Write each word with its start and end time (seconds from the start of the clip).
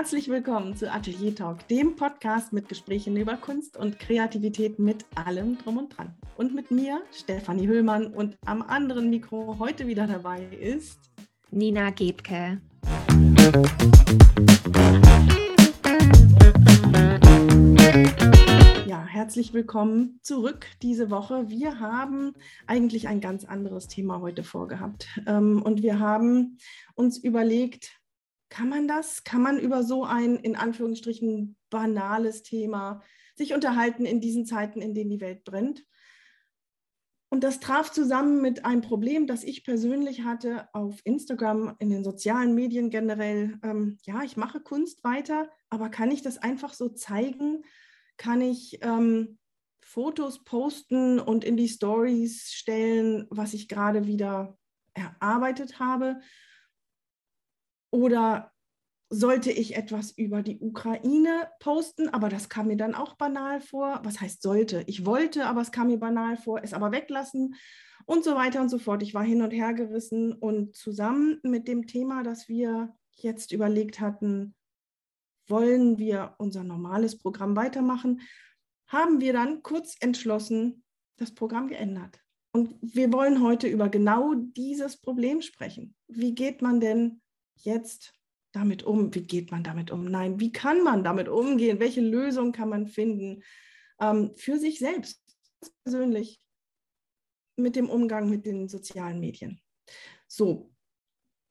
herzlich 0.00 0.28
willkommen 0.30 0.74
zu 0.74 0.90
Atelier 0.90 1.34
Talk, 1.34 1.68
dem 1.68 1.94
Podcast 1.94 2.54
mit 2.54 2.70
Gesprächen 2.70 3.18
über 3.18 3.36
Kunst 3.36 3.76
und 3.76 3.98
Kreativität 3.98 4.78
mit 4.78 5.04
allem 5.14 5.58
drum 5.58 5.76
und 5.76 5.96
dran. 5.96 6.14
Und 6.38 6.54
mit 6.54 6.70
mir, 6.70 7.02
Stefanie 7.12 7.68
Hüllmann, 7.68 8.06
und 8.06 8.38
am 8.46 8.62
anderen 8.62 9.10
Mikro 9.10 9.56
heute 9.58 9.86
wieder 9.86 10.06
dabei 10.06 10.42
ist 10.58 10.98
Nina 11.50 11.90
Gebke. 11.90 12.62
Herzlich 19.20 19.52
willkommen 19.52 20.18
zurück 20.22 20.66
diese 20.80 21.10
Woche. 21.10 21.50
Wir 21.50 21.78
haben 21.78 22.32
eigentlich 22.66 23.06
ein 23.06 23.20
ganz 23.20 23.44
anderes 23.44 23.86
Thema 23.86 24.22
heute 24.22 24.42
vorgehabt. 24.42 25.08
Ähm, 25.26 25.60
und 25.60 25.82
wir 25.82 25.98
haben 25.98 26.56
uns 26.94 27.18
überlegt, 27.18 28.00
kann 28.48 28.70
man 28.70 28.88
das? 28.88 29.22
Kann 29.22 29.42
man 29.42 29.58
über 29.58 29.82
so 29.82 30.04
ein 30.04 30.36
in 30.36 30.56
Anführungsstrichen 30.56 31.58
banales 31.68 32.42
Thema 32.44 33.02
sich 33.36 33.52
unterhalten 33.52 34.06
in 34.06 34.22
diesen 34.22 34.46
Zeiten, 34.46 34.80
in 34.80 34.94
denen 34.94 35.10
die 35.10 35.20
Welt 35.20 35.44
brennt? 35.44 35.84
Und 37.28 37.44
das 37.44 37.60
traf 37.60 37.92
zusammen 37.92 38.40
mit 38.40 38.64
einem 38.64 38.80
Problem, 38.80 39.26
das 39.26 39.44
ich 39.44 39.64
persönlich 39.64 40.24
hatte 40.24 40.70
auf 40.72 40.98
Instagram, 41.04 41.76
in 41.78 41.90
den 41.90 42.04
sozialen 42.04 42.54
Medien 42.54 42.88
generell. 42.88 43.58
Ähm, 43.62 43.98
ja, 44.04 44.22
ich 44.22 44.38
mache 44.38 44.60
Kunst 44.60 45.04
weiter, 45.04 45.50
aber 45.68 45.90
kann 45.90 46.10
ich 46.10 46.22
das 46.22 46.38
einfach 46.38 46.72
so 46.72 46.88
zeigen? 46.88 47.64
Kann 48.20 48.42
ich 48.42 48.80
ähm, 48.82 49.38
Fotos 49.82 50.44
posten 50.44 51.18
und 51.18 51.42
in 51.42 51.56
die 51.56 51.68
Stories 51.68 52.52
stellen, 52.52 53.26
was 53.30 53.54
ich 53.54 53.66
gerade 53.66 54.06
wieder 54.06 54.58
erarbeitet 54.92 55.78
habe? 55.78 56.20
Oder 57.90 58.52
sollte 59.08 59.50
ich 59.50 59.74
etwas 59.74 60.10
über 60.10 60.42
die 60.42 60.60
Ukraine 60.60 61.48
posten, 61.60 62.10
aber 62.10 62.28
das 62.28 62.50
kam 62.50 62.66
mir 62.66 62.76
dann 62.76 62.94
auch 62.94 63.14
banal 63.14 63.62
vor. 63.62 64.00
Was 64.04 64.20
heißt 64.20 64.42
sollte? 64.42 64.84
Ich 64.86 65.06
wollte, 65.06 65.46
aber 65.46 65.62
es 65.62 65.72
kam 65.72 65.86
mir 65.86 65.98
banal 65.98 66.36
vor, 66.36 66.62
es 66.62 66.74
aber 66.74 66.92
weglassen 66.92 67.54
und 68.04 68.22
so 68.22 68.34
weiter 68.34 68.60
und 68.60 68.68
so 68.68 68.78
fort. 68.78 69.02
Ich 69.02 69.14
war 69.14 69.24
hin 69.24 69.40
und 69.40 69.50
her 69.50 69.72
gerissen 69.72 70.34
und 70.34 70.76
zusammen 70.76 71.40
mit 71.42 71.68
dem 71.68 71.86
Thema, 71.86 72.22
das 72.22 72.50
wir 72.50 72.94
jetzt 73.16 73.50
überlegt 73.50 73.98
hatten, 73.98 74.54
wollen 75.50 75.98
wir 75.98 76.34
unser 76.38 76.64
normales 76.64 77.18
Programm 77.18 77.56
weitermachen, 77.56 78.22
haben 78.86 79.20
wir 79.20 79.32
dann 79.32 79.62
kurz 79.62 79.96
entschlossen 80.00 80.84
das 81.16 81.34
Programm 81.34 81.68
geändert. 81.68 82.20
Und 82.52 82.76
wir 82.80 83.12
wollen 83.12 83.42
heute 83.42 83.68
über 83.68 83.88
genau 83.88 84.34
dieses 84.34 84.96
Problem 84.96 85.42
sprechen. 85.42 85.94
Wie 86.08 86.34
geht 86.34 86.62
man 86.62 86.80
denn 86.80 87.20
jetzt 87.54 88.12
damit 88.52 88.82
um? 88.82 89.14
Wie 89.14 89.22
geht 89.22 89.52
man 89.52 89.62
damit 89.62 89.90
um? 89.90 90.04
Nein, 90.06 90.40
wie 90.40 90.50
kann 90.50 90.82
man 90.82 91.04
damit 91.04 91.28
umgehen? 91.28 91.78
Welche 91.78 92.00
Lösung 92.00 92.50
kann 92.52 92.68
man 92.68 92.88
finden 92.88 93.42
ähm, 94.00 94.32
für 94.36 94.58
sich 94.58 94.80
selbst, 94.80 95.22
persönlich, 95.84 96.40
mit 97.56 97.76
dem 97.76 97.88
Umgang 97.88 98.28
mit 98.28 98.46
den 98.46 98.68
sozialen 98.68 99.20
Medien? 99.20 99.60
So, 100.26 100.72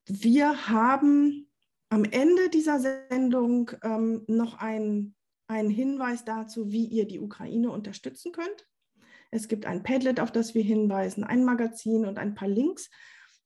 wir 0.07 0.67
haben 0.67 1.48
am 1.89 2.03
Ende 2.03 2.49
dieser 2.49 2.79
Sendung 2.79 3.71
ähm, 3.83 4.23
noch 4.27 4.59
einen, 4.59 5.15
einen 5.47 5.69
Hinweis 5.69 6.23
dazu, 6.23 6.71
wie 6.71 6.85
ihr 6.85 7.07
die 7.07 7.19
Ukraine 7.19 7.71
unterstützen 7.71 8.31
könnt. 8.31 8.67
Es 9.31 9.47
gibt 9.47 9.65
ein 9.65 9.83
Padlet, 9.83 10.19
auf 10.19 10.31
das 10.31 10.55
wir 10.55 10.63
hinweisen, 10.63 11.23
ein 11.23 11.43
Magazin 11.43 12.05
und 12.05 12.17
ein 12.17 12.35
paar 12.35 12.47
Links. 12.47 12.89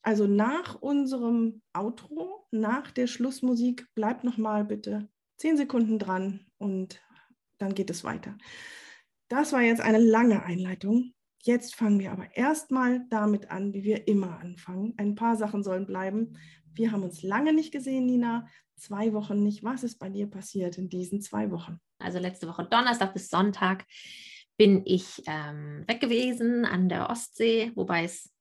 Also 0.01 0.27
nach 0.27 0.81
unserem 0.81 1.61
Outro, 1.73 2.45
nach 2.51 2.91
der 2.91 3.07
Schlussmusik, 3.07 3.87
bleibt 3.95 4.23
noch 4.23 4.37
mal 4.37 4.65
bitte 4.65 5.09
zehn 5.37 5.57
Sekunden 5.57 5.99
dran 5.99 6.45
und 6.57 7.01
dann 7.57 7.73
geht 7.73 7.89
es 7.89 8.03
weiter. 8.03 8.37
Das 9.29 9.53
war 9.53 9.61
jetzt 9.61 9.81
eine 9.81 9.99
lange 9.99 10.43
Einleitung. 10.43 11.13
Jetzt 11.41 11.75
fangen 11.75 11.99
wir 11.99 12.11
aber 12.11 12.35
erstmal 12.35 13.05
damit 13.09 13.51
an, 13.51 13.73
wie 13.73 13.83
wir 13.83 14.07
immer 14.07 14.39
anfangen. 14.39 14.93
Ein 14.97 15.15
paar 15.15 15.35
Sachen 15.35 15.63
sollen 15.63 15.85
bleiben. 15.85 16.37
Wir 16.75 16.91
haben 16.91 17.03
uns 17.03 17.21
lange 17.21 17.53
nicht 17.53 17.71
gesehen, 17.71 18.05
Nina. 18.05 18.47
Zwei 18.75 19.13
Wochen 19.13 19.43
nicht. 19.43 19.63
Was 19.63 19.83
ist 19.83 19.99
bei 19.99 20.09
dir 20.09 20.27
passiert 20.27 20.77
in 20.77 20.89
diesen 20.89 21.21
zwei 21.21 21.51
Wochen? 21.51 21.79
Also 21.99 22.19
letzte 22.19 22.47
Woche 22.47 22.65
Donnerstag 22.65 23.13
bis 23.13 23.29
Sonntag 23.29 23.85
bin 24.57 24.83
ich 24.85 25.21
ähm, 25.27 25.83
weg 25.87 25.99
gewesen 25.99 26.65
an 26.65 26.89
der 26.89 27.09
Ostsee, 27.09 27.71
wobei 27.75 28.03
es 28.03 28.32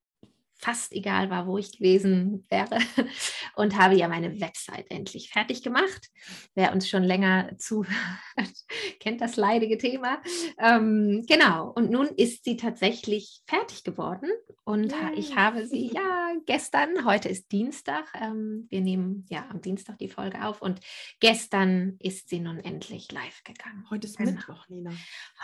fast 0.63 0.93
egal 0.93 1.29
war, 1.29 1.49
wo 1.49 1.59
ich 1.59 1.77
gewesen 1.77 2.47
wäre 2.49 2.79
und 3.57 3.77
habe 3.77 3.97
ja 3.97 4.07
meine 4.07 4.41
Website 4.41 4.91
endlich 4.91 5.31
fertig 5.31 5.63
gemacht. 5.63 6.09
Wer 6.55 6.73
uns 6.73 6.89
schon 6.89 7.03
länger 7.03 7.51
zuhört, 7.59 7.93
kennt 9.01 9.21
das 9.21 9.37
leidige 9.37 9.77
Thema. 9.77 10.23
Ähm, 10.59 11.25
genau, 11.29 11.71
und 11.71 11.91
nun 11.91 12.07
ist 12.07 12.45
sie 12.45 12.57
tatsächlich 12.57 13.43
fertig 13.47 13.83
geworden 13.83 14.31
und 14.65 14.93
Yay. 14.93 15.15
ich 15.17 15.35
habe 15.37 15.67
sie 15.67 15.89
ja 15.95 16.33
gestern, 16.47 17.05
heute 17.05 17.29
ist 17.29 17.51
Dienstag, 17.51 18.05
ähm, 18.21 18.67
wir 18.71 18.81
nehmen 18.81 19.27
ja 19.29 19.45
am 19.51 19.61
Dienstag 19.61 19.99
die 19.99 20.09
Folge 20.09 20.47
auf 20.47 20.63
und 20.63 20.81
gestern 21.19 21.97
ist 21.99 22.29
sie 22.29 22.39
nun 22.39 22.61
endlich 22.61 23.11
live 23.11 23.43
gegangen. 23.43 23.85
Heute 23.91 24.07
ist 24.07 24.17
genau. 24.17 24.31
Mittwoch, 24.31 24.69
Nina. 24.69 24.93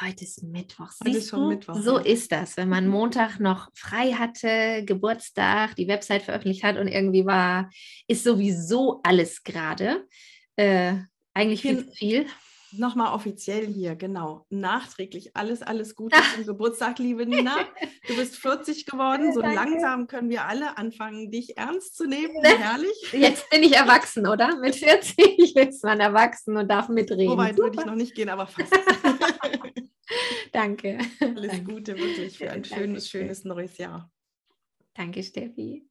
Heute 0.00 0.22
ist 0.22 0.44
Mittwoch. 0.44 0.92
Heute 1.00 1.10
Siehst 1.10 1.24
ist 1.24 1.30
schon 1.30 1.48
Mittwoch. 1.48 1.74
So 1.74 1.98
ja. 1.98 2.04
ist 2.04 2.30
das, 2.30 2.56
wenn 2.56 2.68
man 2.68 2.86
Montag 2.86 3.40
noch 3.40 3.68
frei 3.74 4.12
hatte, 4.12 4.84
Geburt 4.84 5.07
Geburtstag 5.08 5.74
die 5.76 5.88
Website 5.88 6.22
veröffentlicht 6.22 6.62
hat 6.62 6.76
und 6.76 6.86
irgendwie 6.86 7.24
war, 7.24 7.70
ist 8.08 8.24
sowieso 8.24 9.00
alles 9.02 9.42
gerade. 9.42 10.06
Äh, 10.56 10.96
eigentlich 11.32 11.62
viel 11.62 11.86
zu 11.86 11.92
viel. 11.92 12.26
Nochmal 12.72 13.14
offiziell 13.14 13.66
hier, 13.66 13.97
genau. 13.97 14.44
Nachträglich 14.50 15.34
alles, 15.34 15.62
alles 15.62 15.94
Gute 15.94 16.18
zum 16.34 16.44
Geburtstag, 16.44 16.98
liebe 16.98 17.24
Nina. 17.26 17.56
Du 18.06 18.16
bist 18.16 18.36
40 18.36 18.84
geworden. 18.84 19.32
So 19.32 19.41
Danke. 19.41 19.56
langsam 19.56 20.06
können 20.06 20.28
wir 20.28 20.44
alle 20.44 20.76
anfangen, 20.76 21.30
dich 21.30 21.56
ernst 21.56 21.97
zu 21.97 22.06
nehmen. 22.06 22.34
Ne? 22.42 22.58
Herrlich. 22.58 23.12
Jetzt 23.12 23.48
bin 23.48 23.62
ich 23.62 23.74
erwachsen, 23.74 24.26
oder? 24.26 24.58
Mit 24.58 24.76
40 24.76 25.56
ist 25.56 25.82
man 25.84 26.00
erwachsen 26.00 26.58
und 26.58 26.70
darf 26.70 26.91
mitreden. 26.91 27.30
So 27.30 27.38
weit 27.38 27.56
würde 27.56 27.78
ich 27.80 27.86
noch 27.86 27.94
nicht 27.94 28.14
gehen, 28.14 28.28
aber 28.28 28.47
fast. 28.47 28.70
Danke. 30.52 30.98
Alles 31.20 31.52
Danke. 31.52 31.72
Gute 31.72 31.97
wirklich 31.97 32.36
für 32.36 32.50
ein 32.50 32.64
schönes, 32.64 33.08
schönes 33.08 33.44
neues 33.44 33.78
Jahr. 33.78 34.10
Danke, 34.98 35.22
Steffi. 35.22 35.88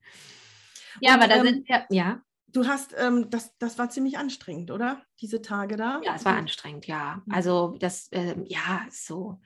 Ja, 1.00 1.14
Und, 1.14 1.22
aber 1.22 1.28
da 1.30 1.40
ähm, 1.40 1.46
sind 1.46 1.70
wir, 1.70 1.86
ja. 1.90 2.22
Du 2.48 2.68
hast, 2.68 2.94
ähm, 2.98 3.30
das, 3.30 3.58
das 3.58 3.78
war 3.78 3.90
ziemlich 3.90 4.18
anstrengend, 4.18 4.70
oder? 4.70 5.02
Diese 5.22 5.42
Tage 5.42 5.78
da? 5.78 6.02
Ja, 6.04 6.16
es 6.16 6.26
war 6.26 6.36
anstrengend, 6.36 6.88
ja. 6.88 7.22
Mhm. 7.26 7.34
Also 7.34 7.76
das, 7.80 8.10
ähm, 8.12 8.44
ja, 8.48 8.86
so. 8.92 9.40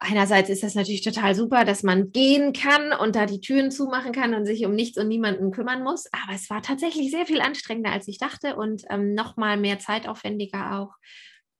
Einerseits 0.00 0.50
ist 0.50 0.64
das 0.64 0.74
natürlich 0.74 1.02
total 1.02 1.34
super, 1.34 1.64
dass 1.64 1.84
man 1.84 2.10
gehen 2.10 2.52
kann 2.52 2.92
und 2.92 3.14
da 3.14 3.26
die 3.26 3.40
Türen 3.40 3.70
zumachen 3.70 4.12
kann 4.12 4.34
und 4.34 4.46
sich 4.46 4.66
um 4.66 4.74
nichts 4.74 4.98
und 4.98 5.08
niemanden 5.08 5.52
kümmern 5.52 5.82
muss. 5.82 6.06
Aber 6.12 6.34
es 6.34 6.50
war 6.50 6.60
tatsächlich 6.60 7.10
sehr 7.12 7.26
viel 7.26 7.40
anstrengender, 7.40 7.92
als 7.92 8.08
ich 8.08 8.18
dachte 8.18 8.56
und 8.56 8.82
ähm, 8.90 9.14
noch 9.14 9.36
mal 9.36 9.56
mehr 9.56 9.78
zeitaufwendiger 9.78 10.78
auch. 10.78 10.96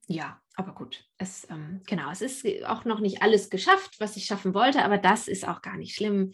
Ja, 0.07 0.41
aber 0.55 0.73
gut, 0.75 1.05
es, 1.19 1.49
ähm, 1.51 1.81
genau, 1.87 2.11
es 2.11 2.21
ist 2.21 2.45
auch 2.65 2.85
noch 2.85 3.01
nicht 3.01 3.23
alles 3.23 3.51
geschafft, 3.51 3.99
was 3.99 4.17
ich 4.17 4.27
schaffen 4.27 4.55
wollte, 4.55 4.85
aber 4.85 4.99
das 4.99 5.29
ist 5.29 5.47
auch 5.49 5.63
gar 5.63 5.77
nicht 5.77 5.95
schlimm. 5.95 6.33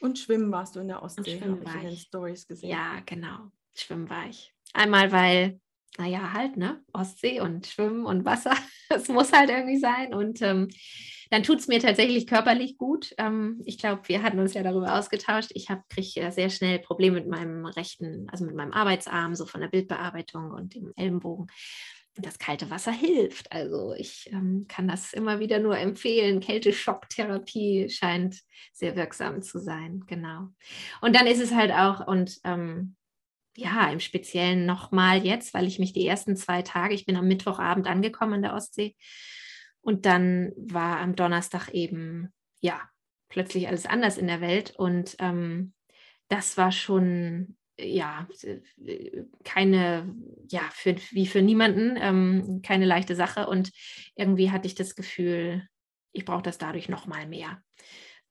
Und 0.00 0.18
schwimmen 0.18 0.52
warst 0.52 0.76
du 0.76 0.80
in 0.80 0.88
der 0.88 1.02
Ostsee, 1.02 1.40
habe 1.40 1.58
ich 1.64 1.74
in 1.74 1.80
den 1.88 1.96
Stories 1.96 2.46
gesehen. 2.46 2.70
Ja, 2.70 3.00
genau, 3.06 3.50
schwimmen 3.74 4.10
war 4.10 4.26
ich. 4.28 4.52
Einmal, 4.74 5.10
weil, 5.12 5.60
naja, 5.98 6.32
halt, 6.32 6.56
ne, 6.58 6.84
Ostsee 6.92 7.40
und 7.40 7.66
Schwimmen 7.66 8.04
und 8.04 8.24
Wasser, 8.24 8.54
es 8.90 9.08
muss 9.08 9.32
halt 9.32 9.50
irgendwie 9.50 9.78
sein 9.78 10.12
und 10.12 10.42
ähm, 10.42 10.68
dann 11.30 11.42
tut 11.42 11.58
es 11.58 11.66
mir 11.66 11.80
tatsächlich 11.80 12.26
körperlich 12.26 12.78
gut. 12.78 13.12
Ähm, 13.18 13.60
ich 13.64 13.78
glaube, 13.78 14.02
wir 14.06 14.22
hatten 14.22 14.38
uns 14.38 14.54
ja 14.54 14.62
darüber 14.62 14.96
ausgetauscht. 14.96 15.50
Ich 15.54 15.68
kriege 15.88 16.20
äh, 16.20 16.30
sehr 16.30 16.50
schnell 16.50 16.78
Probleme 16.78 17.16
mit 17.16 17.28
meinem 17.28 17.66
rechten, 17.66 18.28
also 18.30 18.44
mit 18.44 18.54
meinem 18.54 18.72
Arbeitsarm, 18.72 19.34
so 19.34 19.46
von 19.46 19.60
der 19.60 19.68
Bildbearbeitung 19.68 20.52
und 20.52 20.74
dem 20.74 20.92
Ellenbogen 20.94 21.48
das 22.18 22.38
kalte 22.38 22.70
Wasser 22.70 22.92
hilft. 22.92 23.52
Also 23.52 23.94
ich 23.94 24.30
ähm, 24.32 24.66
kann 24.68 24.88
das 24.88 25.12
immer 25.12 25.40
wieder 25.40 25.58
nur 25.58 25.76
empfehlen. 25.78 26.40
Kälteschocktherapie 26.40 27.88
scheint 27.90 28.40
sehr 28.72 28.96
wirksam 28.96 29.42
zu 29.42 29.58
sein. 29.58 30.04
Genau. 30.06 30.48
Und 31.00 31.14
dann 31.14 31.26
ist 31.26 31.40
es 31.40 31.54
halt 31.54 31.72
auch, 31.72 32.06
und 32.06 32.38
ähm, 32.44 32.96
ja, 33.56 33.90
im 33.90 34.00
Speziellen 34.00 34.66
nochmal 34.66 35.24
jetzt, 35.24 35.54
weil 35.54 35.66
ich 35.66 35.78
mich 35.78 35.92
die 35.92 36.06
ersten 36.06 36.36
zwei 36.36 36.62
Tage, 36.62 36.94
ich 36.94 37.06
bin 37.06 37.16
am 37.16 37.26
Mittwochabend 37.26 37.86
angekommen 37.86 38.34
in 38.34 38.42
der 38.42 38.54
Ostsee 38.54 38.94
und 39.80 40.04
dann 40.04 40.52
war 40.56 40.98
am 40.98 41.16
Donnerstag 41.16 41.70
eben, 41.70 42.32
ja, 42.60 42.80
plötzlich 43.28 43.68
alles 43.68 43.86
anders 43.86 44.18
in 44.18 44.26
der 44.26 44.40
Welt 44.40 44.74
und 44.76 45.16
ähm, 45.18 45.72
das 46.28 46.56
war 46.56 46.72
schon 46.72 47.56
ja, 47.78 48.26
keine, 49.44 50.14
ja, 50.48 50.62
für, 50.72 50.96
wie 51.10 51.26
für 51.26 51.42
niemanden, 51.42 51.96
ähm, 52.00 52.60
keine 52.62 52.86
leichte 52.86 53.14
Sache. 53.14 53.46
Und 53.46 53.70
irgendwie 54.14 54.50
hatte 54.50 54.66
ich 54.66 54.74
das 54.74 54.94
Gefühl, 54.94 55.66
ich 56.12 56.24
brauche 56.24 56.42
das 56.42 56.58
dadurch 56.58 56.88
noch 56.88 57.06
mal 57.06 57.26
mehr. 57.26 57.62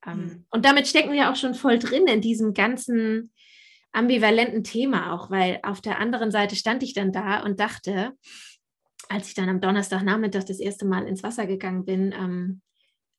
Ähm, 0.06 0.20
mhm. 0.20 0.46
Und 0.50 0.66
damit 0.66 0.88
stecken 0.88 1.12
wir 1.12 1.32
auch 1.32 1.36
schon 1.36 1.54
voll 1.54 1.80
drin 1.80 2.08
in 2.08 2.22
diesem 2.22 2.54
ganzen 2.54 3.32
ambivalenten 3.92 4.64
Thema 4.64 5.14
auch, 5.14 5.30
weil 5.30 5.60
auf 5.64 5.82
der 5.82 6.00
anderen 6.00 6.32
Seite 6.32 6.56
stand 6.56 6.84
ich 6.84 6.94
dann 6.94 7.14
da 7.14 7.42
und 7.44 7.60
dachte, 7.60 8.14
als 9.08 9.30
ich 9.30 9.36
dann 9.36 9.50
am 9.50 9.62
Donnerstagnachmittag 9.62 10.44
das 10.44 10.60
erste 10.60 10.86
Mal 10.86 11.08
ins 11.08 11.24
Wasser 11.24 11.46
gegangen 11.48 11.86
bin, 11.86 12.12
ähm, 12.12 12.62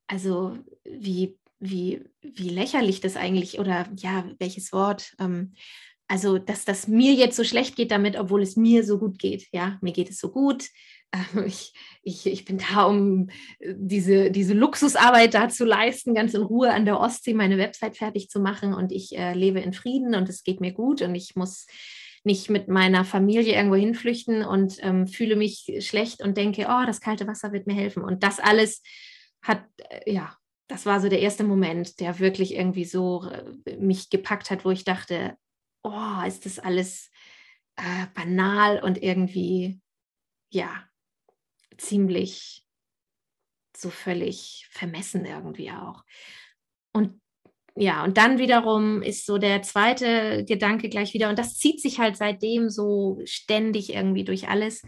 also 0.06 0.58
wie, 0.84 1.38
wie, 1.58 2.05
wie 2.20 2.49
lächerlich 2.50 3.00
das 3.00 3.17
eigentlich 3.17 3.58
oder 3.58 3.88
ja, 3.96 4.28
welches 4.38 4.73
Wort, 4.73 5.14
ähm, 5.19 5.55
also 6.08 6.38
dass 6.38 6.64
das 6.64 6.88
mir 6.88 7.12
jetzt 7.14 7.37
so 7.37 7.44
schlecht 7.44 7.76
geht 7.76 7.91
damit, 7.91 8.17
obwohl 8.17 8.43
es 8.43 8.56
mir 8.56 8.85
so 8.85 8.99
gut 8.99 9.19
geht. 9.19 9.47
Ja, 9.53 9.79
mir 9.81 9.93
geht 9.93 10.11
es 10.11 10.19
so 10.19 10.31
gut. 10.31 10.64
Ich, 11.47 11.73
ich, 12.03 12.26
ich 12.26 12.44
bin 12.44 12.58
da, 12.58 12.85
um 12.85 13.31
äh, 13.58 13.75
diese, 13.76 14.31
diese 14.31 14.53
Luxusarbeit 14.55 15.35
da 15.35 15.49
zu 15.49 15.64
leisten, 15.64 16.14
ganz 16.14 16.35
in 16.35 16.43
Ruhe 16.43 16.73
an 16.73 16.85
der 16.85 17.00
Ostsee 17.00 17.32
meine 17.32 17.58
Website 17.58 17.97
fertig 17.97 18.29
zu 18.29 18.41
machen 18.41 18.75
und 18.75 18.93
ich 18.93 19.17
äh, 19.17 19.32
lebe 19.32 19.61
in 19.61 19.73
Frieden 19.73 20.14
und 20.14 20.29
es 20.29 20.43
geht 20.43 20.61
mir 20.61 20.73
gut 20.73 21.00
und 21.00 21.14
ich 21.14 21.37
muss 21.37 21.67
nicht 22.25 22.50
mit 22.50 22.67
meiner 22.69 23.05
Familie 23.05 23.55
irgendwo 23.55 23.76
hinflüchten 23.76 24.44
und 24.44 24.79
ähm, 24.81 25.06
fühle 25.06 25.37
mich 25.37 25.79
schlecht 25.81 26.23
und 26.23 26.37
denke, 26.37 26.67
oh, 26.69 26.85
das 26.85 27.00
kalte 27.00 27.26
Wasser 27.29 27.52
wird 27.52 27.69
mir 27.69 27.75
helfen. 27.75 28.02
Und 28.02 28.25
das 28.25 28.41
alles 28.41 28.82
hat, 29.43 29.62
äh, 29.88 30.12
ja, 30.12 30.37
das 30.67 30.87
war 30.87 31.00
so 31.00 31.09
der 31.09 31.20
erste 31.20 31.44
Moment, 31.44 32.00
der 32.00 32.19
wirklich 32.19 32.55
irgendwie 32.56 32.85
so 32.85 33.31
äh, 33.64 33.76
mich 33.76 34.11
gepackt 34.11 34.50
hat, 34.50 34.64
wo 34.64 34.73
ich 34.73 34.82
dachte, 34.85 35.37
oh, 35.93 36.27
ist 36.27 36.47
das 36.47 36.59
alles 36.59 37.11
äh, 37.77 38.06
banal 38.15 38.83
und 38.83 39.03
irgendwie, 39.03 39.81
ja, 40.50 40.88
ziemlich 41.79 42.67
so 43.77 43.91
völlig 43.91 44.67
vermessen 44.71 45.25
irgendwie 45.25 45.71
auch. 45.71 46.05
Und 46.93 47.21
ja, 47.79 48.05
und 48.05 48.17
dann 48.17 48.38
wiederum 48.38 49.03
ist 49.03 49.27
so 49.27 49.37
der 49.37 49.61
zweite 49.61 50.44
Gedanke 50.44 50.88
gleich 50.88 51.12
wieder, 51.12 51.29
und 51.29 51.38
das 51.38 51.59
zieht 51.59 51.81
sich 51.81 51.99
halt 51.99 52.17
seitdem 52.17 52.71
so 52.71 53.21
ständig 53.27 53.93
irgendwie 53.93 54.25
durch 54.25 54.49
alles. 54.49 54.83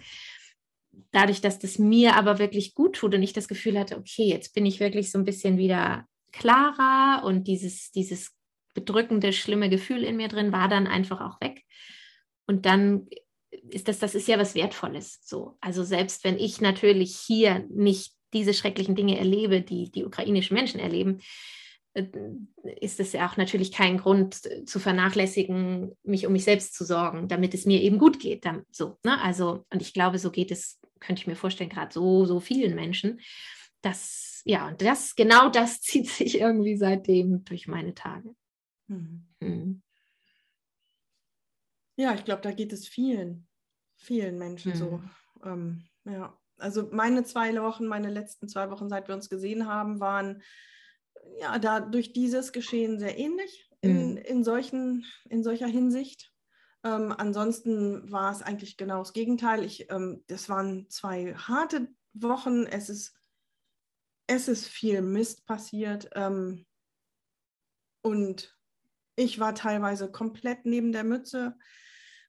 Dadurch, 1.11 1.43
dass 1.43 1.59
das 1.59 1.79
mir 1.79 2.17
aber 2.17 2.39
wirklich 2.39 2.75
gut 2.75 2.97
tut 2.97 3.15
und 3.15 3.23
ich 3.23 3.35
das 3.35 3.47
Gefühl 3.47 3.79
hatte, 3.79 3.99
okay, 3.99 4.25
jetzt 4.25 4.55
bin 4.55 4.65
ich 4.65 4.81
wirklich 4.81 5.11
so 5.11 5.19
ein 5.19 5.25
bisschen 5.25 5.59
wieder 5.59 6.07
klarer 6.33 7.25
und 7.25 7.47
dieses, 7.47 7.91
dieses 7.91 8.38
bedrückende, 8.81 9.33
schlimme 9.33 9.69
Gefühl 9.69 10.05
in 10.05 10.17
mir 10.17 10.29
drin 10.29 10.53
war 10.53 10.69
dann 10.69 10.87
einfach 10.87 11.21
auch 11.21 11.41
weg. 11.41 11.65
Und 12.47 12.67
dann 12.67 13.09
ist 13.71 13.89
das, 13.89 13.99
das 13.99 14.15
ist 14.15 14.29
ja 14.29 14.39
was 14.39 14.55
Wertvolles. 14.55 15.21
So. 15.23 15.57
Also 15.61 15.85
selbst 15.85 16.25
wenn 16.25 16.39
ich 16.39 16.61
natürlich 16.61 17.17
hier 17.17 17.67
nicht 17.71 18.15
diese 18.33 18.55
schrecklichen 18.55 18.95
Dinge 18.95 19.19
erlebe, 19.19 19.63
die 19.63 19.91
die 19.91 20.05
ukrainischen 20.05 20.55
Menschen 20.55 20.81
erleben, 20.81 21.21
äh, 21.95 22.07
ist 22.81 23.01
es 23.01 23.13
ja 23.13 23.29
auch 23.29 23.37
natürlich 23.37 23.73
kein 23.73 23.99
Grund 23.99 24.41
zu 24.69 24.79
vernachlässigen, 24.79 25.97
mich 26.03 26.27
um 26.27 26.33
mich 26.33 26.45
selbst 26.45 26.75
zu 26.75 26.85
sorgen, 26.85 27.29
damit 27.29 27.55
es 27.55 27.67
mir 27.67 27.81
eben 27.83 27.99
gut 27.99 28.21
geht. 28.21 28.45
Dann, 28.45 28.65
so, 28.71 28.99
ne? 29.05 29.21
Also, 29.23 29.65
und 29.71 29.83
ich 29.83 29.95
glaube, 29.95 30.19
so 30.19 30.31
geht 30.31 30.51
es, 30.51 30.81
könnte 31.01 31.21
ich 31.21 31.27
mir 31.27 31.37
vorstellen, 31.37 31.71
gerade 31.71 31.93
so, 31.93 32.25
so 32.25 32.41
vielen 32.41 32.75
Menschen. 32.75 33.21
dass, 33.81 34.43
ja, 34.45 34.69
und 34.69 34.83
das, 34.83 35.15
genau 35.15 35.49
das 35.51 35.81
zieht 35.83 36.09
sich 36.09 36.41
irgendwie 36.41 36.77
seitdem 36.77 37.45
durch 37.45 37.69
meine 37.69 37.95
Tage. 37.95 38.35
Mhm. 38.89 39.27
Mhm. 39.41 39.83
Ja, 41.97 42.15
ich 42.15 42.25
glaube, 42.25 42.43
da 42.43 42.53
geht 42.53 42.73
es 42.73 42.87
vielen, 42.87 43.49
vielen 43.97 44.39
Menschen 44.39 44.73
mhm. 44.73 44.77
so. 44.77 45.03
Ähm, 45.45 45.89
ja, 46.05 46.39
also 46.59 46.89
meine 46.93 47.25
zwei 47.25 47.55
Wochen, 47.61 47.87
meine 47.87 48.11
letzten 48.11 48.49
zwei 48.49 48.71
Wochen, 48.71 48.89
seit 48.89 49.09
wir 49.09 49.15
uns 49.15 49.29
gesehen 49.29 49.67
haben, 49.67 50.01
waren 50.01 50.43
ja 51.41 51.59
da 51.59 51.81
durch 51.81 52.13
dieses 52.13 52.53
Geschehen 52.53 52.99
sehr 52.99 53.19
ähnlich 53.19 53.69
in, 53.81 54.13
mhm. 54.13 54.17
in, 54.19 54.45
solchen, 54.45 55.05
in 55.29 55.43
solcher 55.43 55.67
Hinsicht. 55.67 56.33
Ähm, 56.85 57.13
ansonsten 57.17 58.11
war 58.11 58.33
es 58.33 58.43
eigentlich 58.43 58.77
genau 58.77 58.99
das 58.99 59.13
Gegenteil. 59.13 59.65
Ich, 59.65 59.91
ähm, 59.91 60.25
das 60.29 60.49
waren 60.49 60.89
zwei 60.91 61.35
harte 61.35 61.89
Wochen. 62.13 62.67
Es 62.67 62.89
ist, 62.89 63.17
es 64.27 64.49
ist 64.49 64.69
viel 64.69 65.03
Mist 65.03 65.47
passiert. 65.47 66.09
Ähm, 66.15 66.67
und 68.03 68.58
ich 69.19 69.41
war 69.41 69.55
teilweise 69.55 70.11
komplett 70.11 70.65
neben 70.65 70.93
der 70.93 71.03
Mütze, 71.03 71.57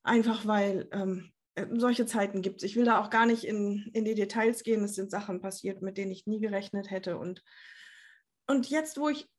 einfach 0.02 0.48
weil 0.48 0.90
ähm, 0.92 1.32
äh, 1.54 1.68
solche 1.74 2.08
Zeiten 2.08 2.42
gibt 2.42 2.58
es. 2.58 2.64
Ich 2.64 2.76
will 2.76 2.86
da 2.86 3.00
auch 3.00 3.12
gar 3.12 3.28
nicht 3.28 3.44
in, 3.44 3.92
in 3.94 4.06
die 4.06 4.16
Details 4.16 4.64
gehen. 4.64 4.84
Es 4.84 4.96
sind 4.96 5.12
Sachen 5.12 5.40
passiert, 5.40 5.84
mit 5.84 5.98
denen 5.98 6.12
ich 6.12 6.26
nie 6.26 6.40
gerechnet 6.40 6.90
hätte. 6.90 7.20
Und, 7.20 7.44
und 8.48 8.72
jetzt, 8.72 8.98
wo 8.98 9.08
ich 9.08 9.30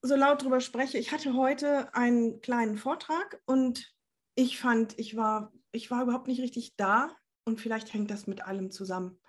so 0.00 0.16
laut 0.16 0.42
drüber 0.42 0.60
spreche, 0.60 0.96
ich 0.96 1.12
hatte 1.12 1.34
heute 1.34 1.94
einen 1.94 2.40
kleinen 2.40 2.78
Vortrag 2.78 3.42
und 3.44 3.92
ich 4.34 4.58
fand, 4.58 4.98
ich 4.98 5.16
war, 5.16 5.52
ich 5.70 5.90
war 5.90 6.02
überhaupt 6.02 6.28
nicht 6.28 6.40
richtig 6.40 6.76
da 6.76 7.14
und 7.44 7.60
vielleicht 7.60 7.92
hängt 7.92 8.10
das 8.10 8.26
mit 8.26 8.42
allem 8.46 8.70
zusammen. 8.70 9.20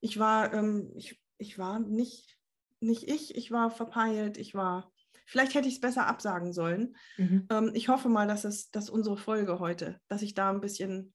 Ich 0.00 0.18
war, 0.18 0.54
ähm, 0.54 0.90
ich, 0.96 1.20
ich 1.36 1.58
war 1.58 1.80
nicht, 1.80 2.38
nicht 2.80 3.04
ich, 3.04 3.34
ich 3.34 3.50
war 3.50 3.70
verpeilt, 3.70 4.38
ich 4.38 4.54
war 4.54 4.90
Vielleicht 5.26 5.54
hätte 5.54 5.68
ich 5.68 5.74
es 5.74 5.80
besser 5.80 6.06
absagen 6.06 6.52
sollen. 6.52 6.96
Mhm. 7.16 7.46
Ähm, 7.50 7.70
ich 7.74 7.88
hoffe 7.88 8.08
mal, 8.08 8.26
dass 8.26 8.44
es, 8.44 8.70
dass 8.70 8.88
unsere 8.88 9.16
Folge 9.16 9.58
heute, 9.58 10.00
dass 10.08 10.22
ich 10.22 10.34
da 10.34 10.50
ein 10.50 10.60
bisschen, 10.60 11.12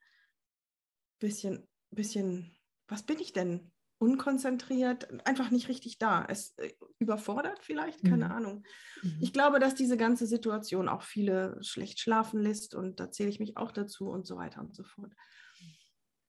bisschen, 1.19 1.67
bisschen, 1.89 2.55
was 2.87 3.03
bin 3.03 3.19
ich 3.19 3.33
denn? 3.33 3.71
Unkonzentriert, 3.97 5.25
einfach 5.25 5.49
nicht 5.49 5.69
richtig 5.69 5.97
da. 5.97 6.25
Es 6.27 6.57
äh, 6.57 6.73
überfordert 6.99 7.59
vielleicht, 7.61 8.03
keine 8.03 8.25
mhm. 8.25 8.31
Ahnung. 8.31 8.63
Mhm. 9.01 9.17
Ich 9.21 9.33
glaube, 9.33 9.59
dass 9.59 9.75
diese 9.75 9.97
ganze 9.97 10.27
Situation 10.27 10.89
auch 10.89 11.03
viele 11.03 11.57
schlecht 11.63 11.99
schlafen 11.99 12.41
lässt 12.41 12.75
und 12.75 12.99
da 12.99 13.09
zähle 13.09 13.29
ich 13.29 13.39
mich 13.39 13.57
auch 13.57 13.71
dazu 13.71 14.09
und 14.09 14.27
so 14.27 14.35
weiter 14.35 14.61
und 14.61 14.75
so 14.75 14.83
fort. 14.83 15.13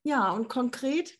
Ja, 0.04 0.30
und 0.30 0.48
konkret 0.48 1.18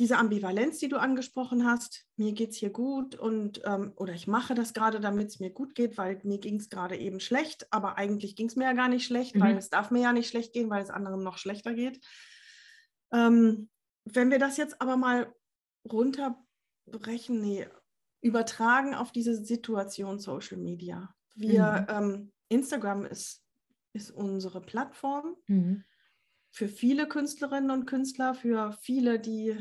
diese 0.00 0.16
Ambivalenz, 0.16 0.78
die 0.78 0.88
du 0.88 0.96
angesprochen 0.96 1.66
hast, 1.66 2.06
mir 2.16 2.32
geht 2.32 2.50
es 2.50 2.56
hier 2.56 2.70
gut 2.70 3.16
und 3.16 3.60
ähm, 3.66 3.92
oder 3.96 4.14
ich 4.14 4.26
mache 4.26 4.54
das 4.54 4.72
gerade, 4.72 4.98
damit 4.98 5.28
es 5.28 5.40
mir 5.40 5.50
gut 5.50 5.74
geht, 5.74 5.98
weil 5.98 6.18
mir 6.22 6.38
ging 6.38 6.56
es 6.56 6.70
gerade 6.70 6.96
eben 6.96 7.20
schlecht, 7.20 7.70
aber 7.70 7.98
eigentlich 7.98 8.34
ging 8.34 8.48
es 8.48 8.56
mir 8.56 8.64
ja 8.64 8.72
gar 8.72 8.88
nicht 8.88 9.04
schlecht, 9.04 9.36
mhm. 9.36 9.40
weil 9.40 9.58
es 9.58 9.68
darf 9.68 9.90
mir 9.90 10.00
ja 10.00 10.14
nicht 10.14 10.30
schlecht 10.30 10.54
gehen, 10.54 10.70
weil 10.70 10.82
es 10.82 10.88
anderen 10.88 11.22
noch 11.22 11.36
schlechter 11.36 11.74
geht. 11.74 12.02
Ähm, 13.12 13.68
wenn 14.06 14.30
wir 14.30 14.38
das 14.38 14.56
jetzt 14.56 14.80
aber 14.80 14.96
mal 14.96 15.34
runterbrechen, 15.84 17.38
nee, 17.38 17.68
übertragen 18.22 18.94
auf 18.94 19.12
diese 19.12 19.36
Situation 19.36 20.18
Social 20.18 20.56
Media. 20.56 21.14
Wir, 21.34 21.86
mhm. 21.90 21.94
ähm, 21.94 22.32
Instagram 22.48 23.04
ist, 23.04 23.44
ist 23.92 24.10
unsere 24.10 24.62
Plattform. 24.62 25.36
Mhm 25.46 25.84
für 26.50 26.68
viele 26.68 27.08
Künstlerinnen 27.08 27.70
und 27.70 27.86
Künstler, 27.86 28.34
für 28.34 28.72
viele, 28.82 29.20
die 29.20 29.56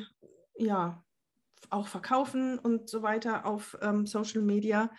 ja 0.60 1.04
auch 1.70 1.88
verkaufen 1.88 2.58
und 2.60 2.90
so 2.90 3.02
weiter 3.02 3.46
auf 3.46 3.78
ähm, 3.82 4.06
Social 4.06 4.42
Media. 4.42 4.92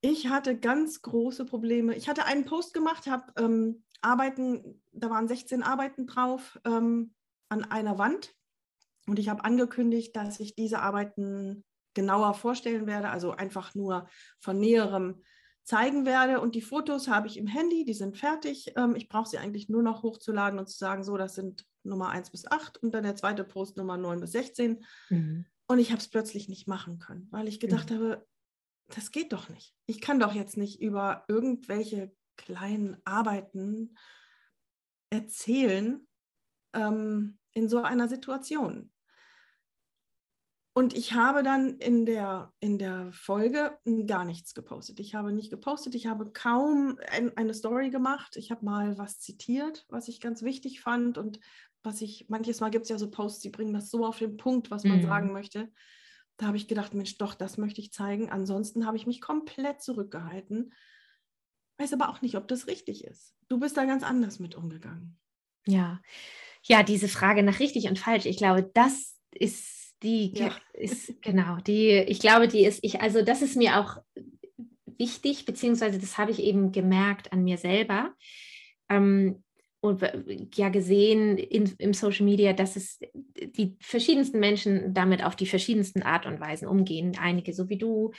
Ich 0.00 0.28
hatte 0.28 0.58
ganz 0.58 1.02
große 1.02 1.44
Probleme. 1.44 1.94
Ich 1.94 2.08
hatte 2.08 2.24
einen 2.24 2.44
Post 2.44 2.74
gemacht, 2.74 3.06
habe 3.06 3.32
ähm, 3.36 3.84
Arbeiten, 4.00 4.82
da 4.92 5.10
waren 5.10 5.28
16 5.28 5.62
Arbeiten 5.62 6.06
drauf 6.06 6.58
ähm, 6.64 7.14
an 7.48 7.64
einer 7.64 7.98
Wand 7.98 8.34
und 9.06 9.18
ich 9.18 9.28
habe 9.28 9.44
angekündigt, 9.44 10.16
dass 10.16 10.40
ich 10.40 10.54
diese 10.54 10.80
Arbeiten 10.80 11.64
genauer 11.94 12.34
vorstellen 12.34 12.86
werde, 12.86 13.10
also 13.10 13.32
einfach 13.32 13.74
nur 13.74 14.08
von 14.38 14.58
näherem 14.58 15.22
zeigen 15.64 16.06
werde. 16.06 16.40
Und 16.40 16.54
die 16.54 16.62
Fotos 16.62 17.08
habe 17.08 17.26
ich 17.26 17.36
im 17.36 17.46
Handy, 17.46 17.84
die 17.84 17.94
sind 17.94 18.16
fertig. 18.16 18.72
Ähm, 18.76 18.94
ich 18.96 19.08
brauche 19.08 19.28
sie 19.28 19.38
eigentlich 19.38 19.68
nur 19.68 19.82
noch 19.82 20.02
hochzuladen 20.02 20.58
und 20.58 20.68
zu 20.68 20.78
sagen, 20.78 21.04
so, 21.04 21.16
das 21.16 21.34
sind 21.34 21.66
Nummer 21.82 22.10
1 22.10 22.30
bis 22.30 22.46
8 22.46 22.78
und 22.82 22.92
dann 22.92 23.04
der 23.04 23.16
zweite 23.16 23.44
Post 23.44 23.76
Nummer 23.76 23.96
9 23.96 24.20
bis 24.20 24.32
16. 24.32 24.84
Mhm. 25.08 25.46
Und 25.66 25.78
ich 25.78 25.90
habe 25.90 26.00
es 26.00 26.08
plötzlich 26.08 26.48
nicht 26.48 26.66
machen 26.66 26.98
können, 26.98 27.28
weil 27.30 27.48
ich 27.48 27.60
gedacht 27.60 27.90
mhm. 27.90 27.94
habe, 27.94 28.26
das 28.88 29.12
geht 29.12 29.32
doch 29.32 29.48
nicht. 29.48 29.74
Ich 29.86 30.00
kann 30.00 30.18
doch 30.18 30.34
jetzt 30.34 30.56
nicht 30.56 30.80
über 30.80 31.24
irgendwelche 31.28 32.12
kleinen 32.36 32.96
Arbeiten 33.04 33.96
erzählen 35.10 36.06
ähm, 36.74 37.38
in 37.52 37.68
so 37.68 37.82
einer 37.82 38.08
Situation. 38.08 38.92
Und 40.72 40.94
ich 40.96 41.14
habe 41.14 41.42
dann 41.42 41.78
in 41.78 42.06
der, 42.06 42.52
in 42.60 42.78
der 42.78 43.10
Folge 43.12 43.76
gar 44.06 44.24
nichts 44.24 44.54
gepostet. 44.54 45.00
Ich 45.00 45.14
habe 45.14 45.32
nicht 45.32 45.50
gepostet, 45.50 45.94
ich 45.96 46.06
habe 46.06 46.30
kaum 46.32 46.98
ein, 47.10 47.36
eine 47.36 47.54
Story 47.54 47.90
gemacht. 47.90 48.36
Ich 48.36 48.50
habe 48.50 48.64
mal 48.64 48.96
was 48.96 49.18
zitiert, 49.18 49.84
was 49.88 50.06
ich 50.06 50.20
ganz 50.20 50.42
wichtig 50.42 50.80
fand 50.80 51.18
und 51.18 51.40
was 51.82 52.02
ich, 52.02 52.28
manches 52.28 52.60
Mal 52.60 52.70
gibt 52.70 52.84
es 52.84 52.88
ja 52.88 52.98
so 52.98 53.10
Posts, 53.10 53.40
die 53.40 53.50
bringen 53.50 53.72
das 53.72 53.90
so 53.90 54.06
auf 54.06 54.18
den 54.18 54.36
Punkt, 54.36 54.70
was 54.70 54.84
man 54.84 54.98
mhm. 54.98 55.06
sagen 55.06 55.32
möchte. 55.32 55.72
Da 56.36 56.46
habe 56.46 56.56
ich 56.56 56.68
gedacht, 56.68 56.94
Mensch, 56.94 57.18
doch, 57.18 57.34
das 57.34 57.58
möchte 57.58 57.80
ich 57.80 57.92
zeigen. 57.92 58.30
Ansonsten 58.30 58.86
habe 58.86 58.96
ich 58.96 59.06
mich 59.06 59.20
komplett 59.20 59.82
zurückgehalten. 59.82 60.72
Weiß 61.78 61.92
aber 61.92 62.10
auch 62.10 62.22
nicht, 62.22 62.36
ob 62.36 62.46
das 62.48 62.66
richtig 62.66 63.04
ist. 63.04 63.34
Du 63.48 63.58
bist 63.58 63.76
da 63.76 63.84
ganz 63.86 64.04
anders 64.04 64.38
mit 64.38 64.54
umgegangen. 64.54 65.18
Ja, 65.66 66.00
ja, 66.62 66.82
diese 66.82 67.08
Frage 67.08 67.42
nach 67.42 67.58
richtig 67.58 67.88
und 67.88 67.98
falsch, 67.98 68.26
ich 68.26 68.36
glaube, 68.36 68.62
das 68.74 69.18
ist 69.32 69.79
die 70.02 70.32
ja. 70.34 70.54
ist, 70.72 71.20
genau, 71.22 71.56
die, 71.58 71.90
ich 71.90 72.20
glaube, 72.20 72.48
die 72.48 72.64
ist, 72.64 72.80
ich, 72.82 73.00
also 73.00 73.22
das 73.22 73.42
ist 73.42 73.56
mir 73.56 73.78
auch 73.78 73.98
wichtig, 74.98 75.44
beziehungsweise 75.44 75.98
das 75.98 76.18
habe 76.18 76.30
ich 76.30 76.42
eben 76.42 76.72
gemerkt 76.72 77.32
an 77.32 77.44
mir 77.44 77.58
selber. 77.58 78.14
Ähm, 78.88 79.42
und 79.82 80.02
ja 80.54 80.68
gesehen 80.68 81.38
in, 81.38 81.72
im 81.78 81.94
Social 81.94 82.26
Media, 82.26 82.52
dass 82.52 82.76
es 82.76 83.00
die 83.34 83.76
verschiedensten 83.80 84.38
Menschen 84.38 84.92
damit 84.92 85.24
auf 85.24 85.36
die 85.36 85.46
verschiedensten 85.46 86.02
Art 86.02 86.26
und 86.26 86.38
Weisen 86.38 86.68
umgehen. 86.68 87.16
Einige 87.18 87.54
so 87.54 87.70
wie 87.70 87.78
du, 87.78 88.12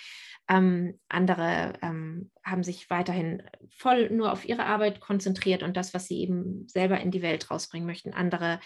ähm, 0.50 1.00
andere 1.07 1.73
ähm, 1.83 2.31
haben 2.43 2.63
sich 2.63 2.89
weiterhin 2.89 3.43
voll 3.69 4.09
nur 4.09 4.31
auf 4.31 4.43
ihre 4.50 4.65
Arbeit 4.65 5.01
konzentriert 5.01 5.61
und 5.61 5.77
das, 5.77 5.93
was 5.93 6.07
sie 6.07 6.21
eben 6.21 6.67
selber 6.67 7.00
in 7.00 7.11
die 7.11 7.21
Welt 7.21 7.51
rausbringen 7.51 7.85
möchten. 7.85 8.13
Andere 8.13 8.59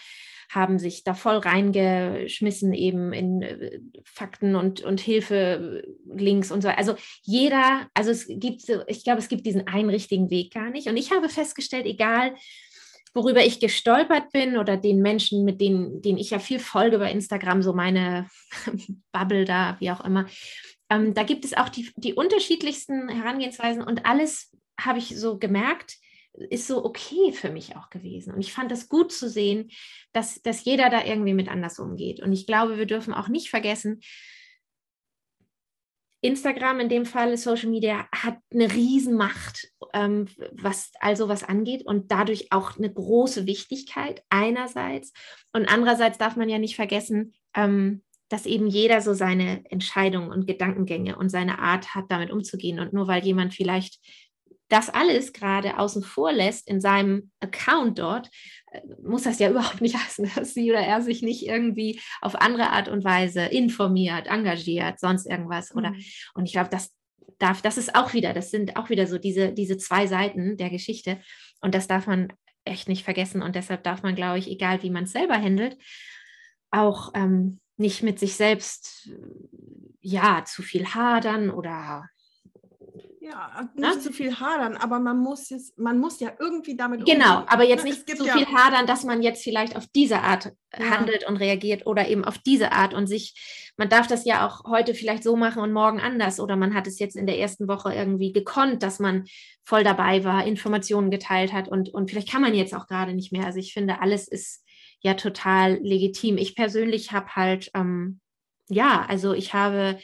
haben 0.50 0.78
sich 0.78 1.04
da 1.04 1.14
voll 1.14 1.38
reingeschmissen, 1.38 2.72
eben 2.72 3.12
in 3.12 3.42
äh, 3.42 3.80
Fakten 4.04 4.56
und, 4.56 4.82
und 4.82 5.00
Hilfe-Links 5.00 6.50
und 6.50 6.62
so. 6.62 6.68
Also 6.68 6.96
jeder, 7.22 7.88
also 7.94 8.10
es 8.10 8.26
gibt, 8.28 8.62
ich 8.86 9.04
glaube, 9.04 9.18
es 9.18 9.28
gibt 9.28 9.46
diesen 9.46 9.66
einen 9.66 9.90
richtigen 9.90 10.30
Weg 10.30 10.52
gar 10.52 10.70
nicht. 10.70 10.88
Und 10.88 10.96
ich 10.96 11.12
habe 11.12 11.28
festgestellt, 11.28 11.86
egal, 11.86 12.34
worüber 13.14 13.44
ich 13.44 13.60
gestolpert 13.60 14.30
bin 14.30 14.58
oder 14.58 14.76
den 14.76 15.00
Menschen, 15.00 15.44
mit 15.44 15.60
denen, 15.60 16.02
denen 16.02 16.18
ich 16.18 16.30
ja 16.30 16.38
viel 16.38 16.58
folge 16.58 16.98
bei 16.98 17.10
Instagram, 17.10 17.62
so 17.62 17.72
meine 17.72 18.28
Bubble 19.12 19.44
da, 19.44 19.76
wie 19.80 19.90
auch 19.90 20.04
immer. 20.04 20.26
Ähm, 20.90 21.14
da 21.14 21.22
gibt 21.24 21.44
es 21.44 21.56
auch 21.56 21.68
die, 21.68 21.90
die 21.96 22.14
unterschiedlichsten 22.14 23.08
Herangehensweisen 23.08 23.82
und 23.82 24.06
alles 24.06 24.54
habe 24.78 24.98
ich 24.98 25.18
so 25.18 25.38
gemerkt, 25.38 25.96
ist 26.50 26.66
so 26.66 26.84
okay 26.84 27.32
für 27.32 27.50
mich 27.50 27.76
auch 27.76 27.90
gewesen. 27.90 28.34
Und 28.34 28.40
ich 28.40 28.52
fand 28.52 28.70
das 28.70 28.88
gut 28.88 29.12
zu 29.12 29.28
sehen, 29.28 29.70
dass, 30.12 30.42
dass 30.42 30.64
jeder 30.64 30.90
da 30.90 31.04
irgendwie 31.04 31.34
mit 31.34 31.48
anders 31.48 31.78
umgeht. 31.78 32.20
Und 32.20 32.32
ich 32.32 32.46
glaube, 32.46 32.78
wir 32.78 32.86
dürfen 32.86 33.14
auch 33.14 33.28
nicht 33.28 33.50
vergessen, 33.50 34.00
Instagram 36.22 36.80
in 36.80 36.88
dem 36.88 37.06
Fall, 37.06 37.36
Social 37.36 37.70
Media, 37.70 38.08
hat 38.10 38.38
eine 38.52 38.72
Riesenmacht, 38.72 39.68
ähm, 39.92 40.26
was 40.52 40.90
also 41.00 41.28
was 41.28 41.44
angeht 41.44 41.86
und 41.86 42.10
dadurch 42.10 42.50
auch 42.50 42.76
eine 42.76 42.92
große 42.92 43.46
Wichtigkeit 43.46 44.24
einerseits. 44.28 45.12
Und 45.52 45.66
andererseits 45.66 46.18
darf 46.18 46.36
man 46.36 46.48
ja 46.48 46.58
nicht 46.58 46.74
vergessen, 46.74 47.34
ähm, 47.54 48.02
dass 48.28 48.46
eben 48.46 48.66
jeder 48.66 49.02
so 49.02 49.14
seine 49.14 49.64
Entscheidungen 49.70 50.32
und 50.32 50.46
Gedankengänge 50.46 51.16
und 51.16 51.28
seine 51.28 51.60
Art 51.60 51.94
hat, 51.94 52.06
damit 52.08 52.32
umzugehen. 52.32 52.80
Und 52.80 52.92
nur 52.92 53.06
weil 53.06 53.24
jemand 53.24 53.54
vielleicht 53.54 54.00
das 54.68 54.90
alles 54.90 55.32
gerade 55.32 55.78
außen 55.78 56.02
vor 56.02 56.32
lässt 56.32 56.68
in 56.68 56.80
seinem 56.80 57.30
Account 57.40 57.98
dort, 57.98 58.30
äh, 58.72 58.80
muss 59.02 59.22
das 59.22 59.38
ja 59.38 59.50
überhaupt 59.50 59.80
nicht 59.80 59.96
heißen, 59.96 60.30
dass 60.34 60.54
sie 60.54 60.70
oder 60.70 60.80
er 60.80 61.02
sich 61.02 61.22
nicht 61.22 61.46
irgendwie 61.46 62.00
auf 62.20 62.34
andere 62.40 62.70
Art 62.70 62.88
und 62.88 63.04
Weise 63.04 63.42
informiert, 63.42 64.26
engagiert, 64.26 64.98
sonst 64.98 65.26
irgendwas. 65.26 65.74
Oder 65.74 65.90
mhm. 65.90 66.04
und 66.34 66.46
ich 66.46 66.52
glaube, 66.52 66.70
das 66.70 66.94
darf, 67.38 67.62
das 67.62 67.76
ist 67.78 67.94
auch 67.94 68.12
wieder, 68.12 68.32
das 68.32 68.50
sind 68.50 68.76
auch 68.76 68.88
wieder 68.90 69.06
so 69.06 69.18
diese, 69.18 69.52
diese 69.52 69.76
zwei 69.76 70.06
Seiten 70.06 70.56
der 70.56 70.70
Geschichte. 70.70 71.20
Und 71.60 71.74
das 71.74 71.86
darf 71.86 72.06
man 72.06 72.32
echt 72.64 72.88
nicht 72.88 73.04
vergessen. 73.04 73.42
Und 73.42 73.56
deshalb 73.56 73.82
darf 73.84 74.02
man, 74.02 74.14
glaube 74.14 74.38
ich, 74.38 74.50
egal 74.50 74.82
wie 74.82 74.90
man 74.90 75.04
es 75.04 75.12
selber 75.12 75.34
handelt, 75.34 75.76
auch 76.70 77.12
ähm, 77.14 77.60
nicht 77.76 78.02
mit 78.02 78.18
sich 78.18 78.34
selbst 78.34 79.10
ja 80.00 80.44
zu 80.44 80.62
viel 80.62 80.86
hadern 80.94 81.50
oder 81.50 82.08
ja, 83.26 83.68
nicht 83.74 83.96
ne? 83.96 84.00
zu 84.00 84.12
viel 84.12 84.38
hadern, 84.38 84.76
aber 84.76 84.98
man 85.00 85.18
muss 85.18 85.50
jetzt, 85.50 85.76
man 85.78 85.98
muss 85.98 86.20
ja 86.20 86.32
irgendwie 86.38 86.76
damit 86.76 87.04
Genau, 87.04 87.38
umgehen. 87.38 87.48
aber 87.48 87.64
jetzt 87.64 87.84
ne? 87.84 87.90
nicht 87.90 88.08
zu 88.08 88.16
so 88.16 88.26
ja 88.26 88.36
viel 88.36 88.46
hadern, 88.46 88.86
dass 88.86 89.04
man 89.04 89.22
jetzt 89.22 89.42
vielleicht 89.42 89.76
auf 89.76 89.86
diese 89.88 90.20
Art 90.20 90.52
ja. 90.78 90.90
handelt 90.90 91.26
und 91.26 91.36
reagiert 91.36 91.86
oder 91.86 92.08
eben 92.08 92.24
auf 92.24 92.38
diese 92.38 92.72
Art 92.72 92.94
und 92.94 93.06
sich, 93.06 93.72
man 93.76 93.88
darf 93.88 94.06
das 94.06 94.24
ja 94.24 94.46
auch 94.46 94.64
heute 94.64 94.94
vielleicht 94.94 95.24
so 95.24 95.36
machen 95.36 95.62
und 95.62 95.72
morgen 95.72 96.00
anders 96.00 96.38
oder 96.38 96.56
man 96.56 96.74
hat 96.74 96.86
es 96.86 96.98
jetzt 96.98 97.16
in 97.16 97.26
der 97.26 97.38
ersten 97.38 97.68
Woche 97.68 97.92
irgendwie 97.92 98.32
gekonnt, 98.32 98.82
dass 98.82 99.00
man 99.00 99.24
voll 99.64 99.82
dabei 99.82 100.24
war, 100.24 100.46
Informationen 100.46 101.10
geteilt 101.10 101.52
hat 101.52 101.68
und, 101.68 101.92
und 101.92 102.10
vielleicht 102.10 102.30
kann 102.30 102.42
man 102.42 102.54
jetzt 102.54 102.74
auch 102.74 102.86
gerade 102.86 103.12
nicht 103.12 103.32
mehr. 103.32 103.46
Also 103.46 103.58
ich 103.58 103.72
finde, 103.72 104.00
alles 104.00 104.28
ist 104.28 104.64
ja 105.00 105.14
total 105.14 105.78
legitim. 105.82 106.38
Ich 106.38 106.54
persönlich 106.54 107.12
habe 107.12 107.34
halt, 107.34 107.70
ähm, 107.74 108.20
ja, 108.68 109.04
also 109.08 109.32
ich 109.32 109.52
habe 109.52 109.98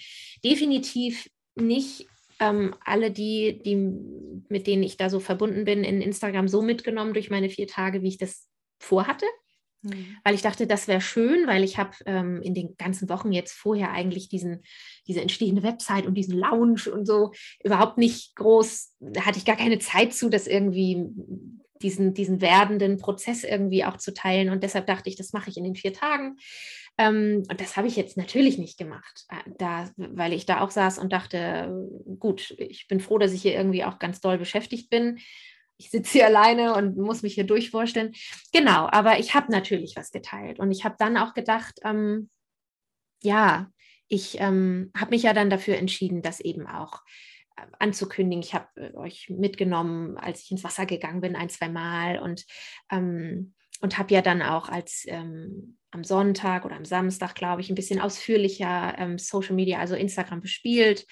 definitiv 0.45 1.29
nicht 1.55 2.07
ähm, 2.43 2.75
alle 2.85 3.11
die, 3.11 3.63
die, 3.65 3.77
mit 4.49 4.67
denen 4.67 4.83
ich 4.83 4.97
da 4.97 5.09
so 5.09 5.21
verbunden 5.21 5.65
bin, 5.65 5.85
in 5.85 6.03
Instagram 6.03 6.49
so 6.49 6.61
mitgenommen 6.61 7.15
durch 7.15 7.31
meine 7.31 7.49
vier 7.49 7.69
Tage, 7.69 8.03
wie 8.03 8.09
ich 8.09 8.19
das 8.19 8.49
vorhatte. 8.81 9.27
Mhm. 9.83 10.17
Weil 10.25 10.35
ich 10.35 10.43
dachte, 10.43 10.67
das 10.67 10.89
wäre 10.89 11.01
schön, 11.01 11.47
weil 11.47 11.63
ich 11.63 11.79
habe 11.79 11.93
ähm, 12.07 12.43
in 12.43 12.55
den 12.55 12.77
ganzen 12.77 13.09
Wochen 13.09 13.33
jetzt 13.33 13.53
vorher 13.53 13.93
eigentlich 13.93 14.29
diesen, 14.29 14.63
diese 15.07 15.21
entstehende 15.21 15.63
Website 15.63 16.07
und 16.07 16.15
diesen 16.15 16.39
Lounge 16.39 16.91
und 16.93 17.07
so 17.07 17.33
überhaupt 17.63 17.99
nicht 17.99 18.35
groß, 18.37 18.97
da 19.01 19.25
hatte 19.25 19.39
ich 19.39 19.45
gar 19.45 19.57
keine 19.57 19.79
Zeit 19.79 20.15
zu, 20.15 20.29
das 20.29 20.47
irgendwie 20.47 21.07
diesen, 21.83 22.15
diesen 22.15 22.41
werdenden 22.41 22.99
Prozess 22.99 23.45
irgendwie 23.45 23.85
auch 23.85 23.97
zu 23.97 24.15
teilen. 24.15 24.51
Und 24.51 24.63
deshalb 24.63 24.87
dachte 24.87 25.09
ich, 25.09 25.17
das 25.17 25.33
mache 25.33 25.51
ich 25.51 25.57
in 25.57 25.65
den 25.65 25.75
vier 25.75 25.93
Tagen. 25.93 26.37
Ähm, 26.99 27.45
und 27.49 27.61
das 27.61 27.77
habe 27.77 27.89
ich 27.89 27.97
jetzt 27.97 28.17
natürlich 28.17 28.59
nicht 28.59 28.79
gemacht, 28.79 29.25
äh, 29.29 29.51
da, 29.59 29.91
weil 29.97 30.33
ich 30.33 30.47
da 30.47 30.61
auch 30.61 30.71
saß 30.71 30.99
und 30.99 31.13
dachte, 31.13 31.73
gut, 32.19 32.55
ich 32.59 32.87
bin 32.89 33.01
froh, 33.01 33.19
dass 33.19 33.33
ich 33.33 33.43
hier 33.43 33.55
irgendwie 33.55 33.85
auch 33.85 33.99
ganz 33.99 34.21
doll 34.21 34.39
beschäftigt 34.39 34.91
bin. 34.91 35.19
Ich 35.79 35.91
sitze 35.91 36.13
hier 36.13 36.27
alleine 36.27 36.75
und 36.75 36.97
muss 36.97 37.23
mich 37.23 37.35
hier 37.35 37.47
durchvorstellen. 37.47 38.13
Genau, 38.53 38.89
aber 38.91 39.19
ich 39.19 39.35
habe 39.35 39.51
natürlich 39.51 39.97
was 39.97 40.11
geteilt. 40.11 40.59
Und 40.59 40.71
ich 40.71 40.85
habe 40.85 40.97
dann 40.99 41.17
auch 41.17 41.35
gedacht, 41.35 41.81
ähm, 41.83 42.29
ja, 43.23 43.71
ich 44.09 44.39
ähm, 44.41 44.91
habe 44.97 45.13
mich 45.13 45.23
ja 45.23 45.33
dann 45.33 45.49
dafür 45.49 45.77
entschieden, 45.77 46.21
das 46.21 46.41
eben 46.41 46.67
auch 46.67 47.01
äh, 47.57 47.63
anzukündigen. 47.79 48.43
Ich 48.43 48.53
habe 48.53 48.69
äh, 48.77 48.95
euch 48.95 49.31
mitgenommen, 49.31 50.19
als 50.19 50.43
ich 50.43 50.51
ins 50.51 50.65
Wasser 50.65 50.85
gegangen 50.85 51.23
bin, 51.23 51.37
ein, 51.37 51.49
zwei 51.49 51.71
Mal 51.71 52.19
und, 52.19 52.45
ähm, 52.91 53.55
und 53.83 53.99
habe 53.99 54.15
ja 54.15 54.23
dann 54.23 54.41
auch 54.41 54.69
als 54.69 55.05
ähm, 55.09 55.77
am 55.91 56.05
Sonntag 56.05 56.65
oder 56.65 56.77
am 56.77 56.87
Samstag, 56.87 57.35
glaube 57.35 57.61
ich, 57.61 57.69
ein 57.69 57.75
bisschen 57.75 58.01
ausführlicher 58.01 58.95
ähm, 58.97 59.19
Social 59.19 59.55
Media, 59.55 59.79
also 59.79 59.95
Instagram 59.95 60.41
bespielt, 60.41 61.07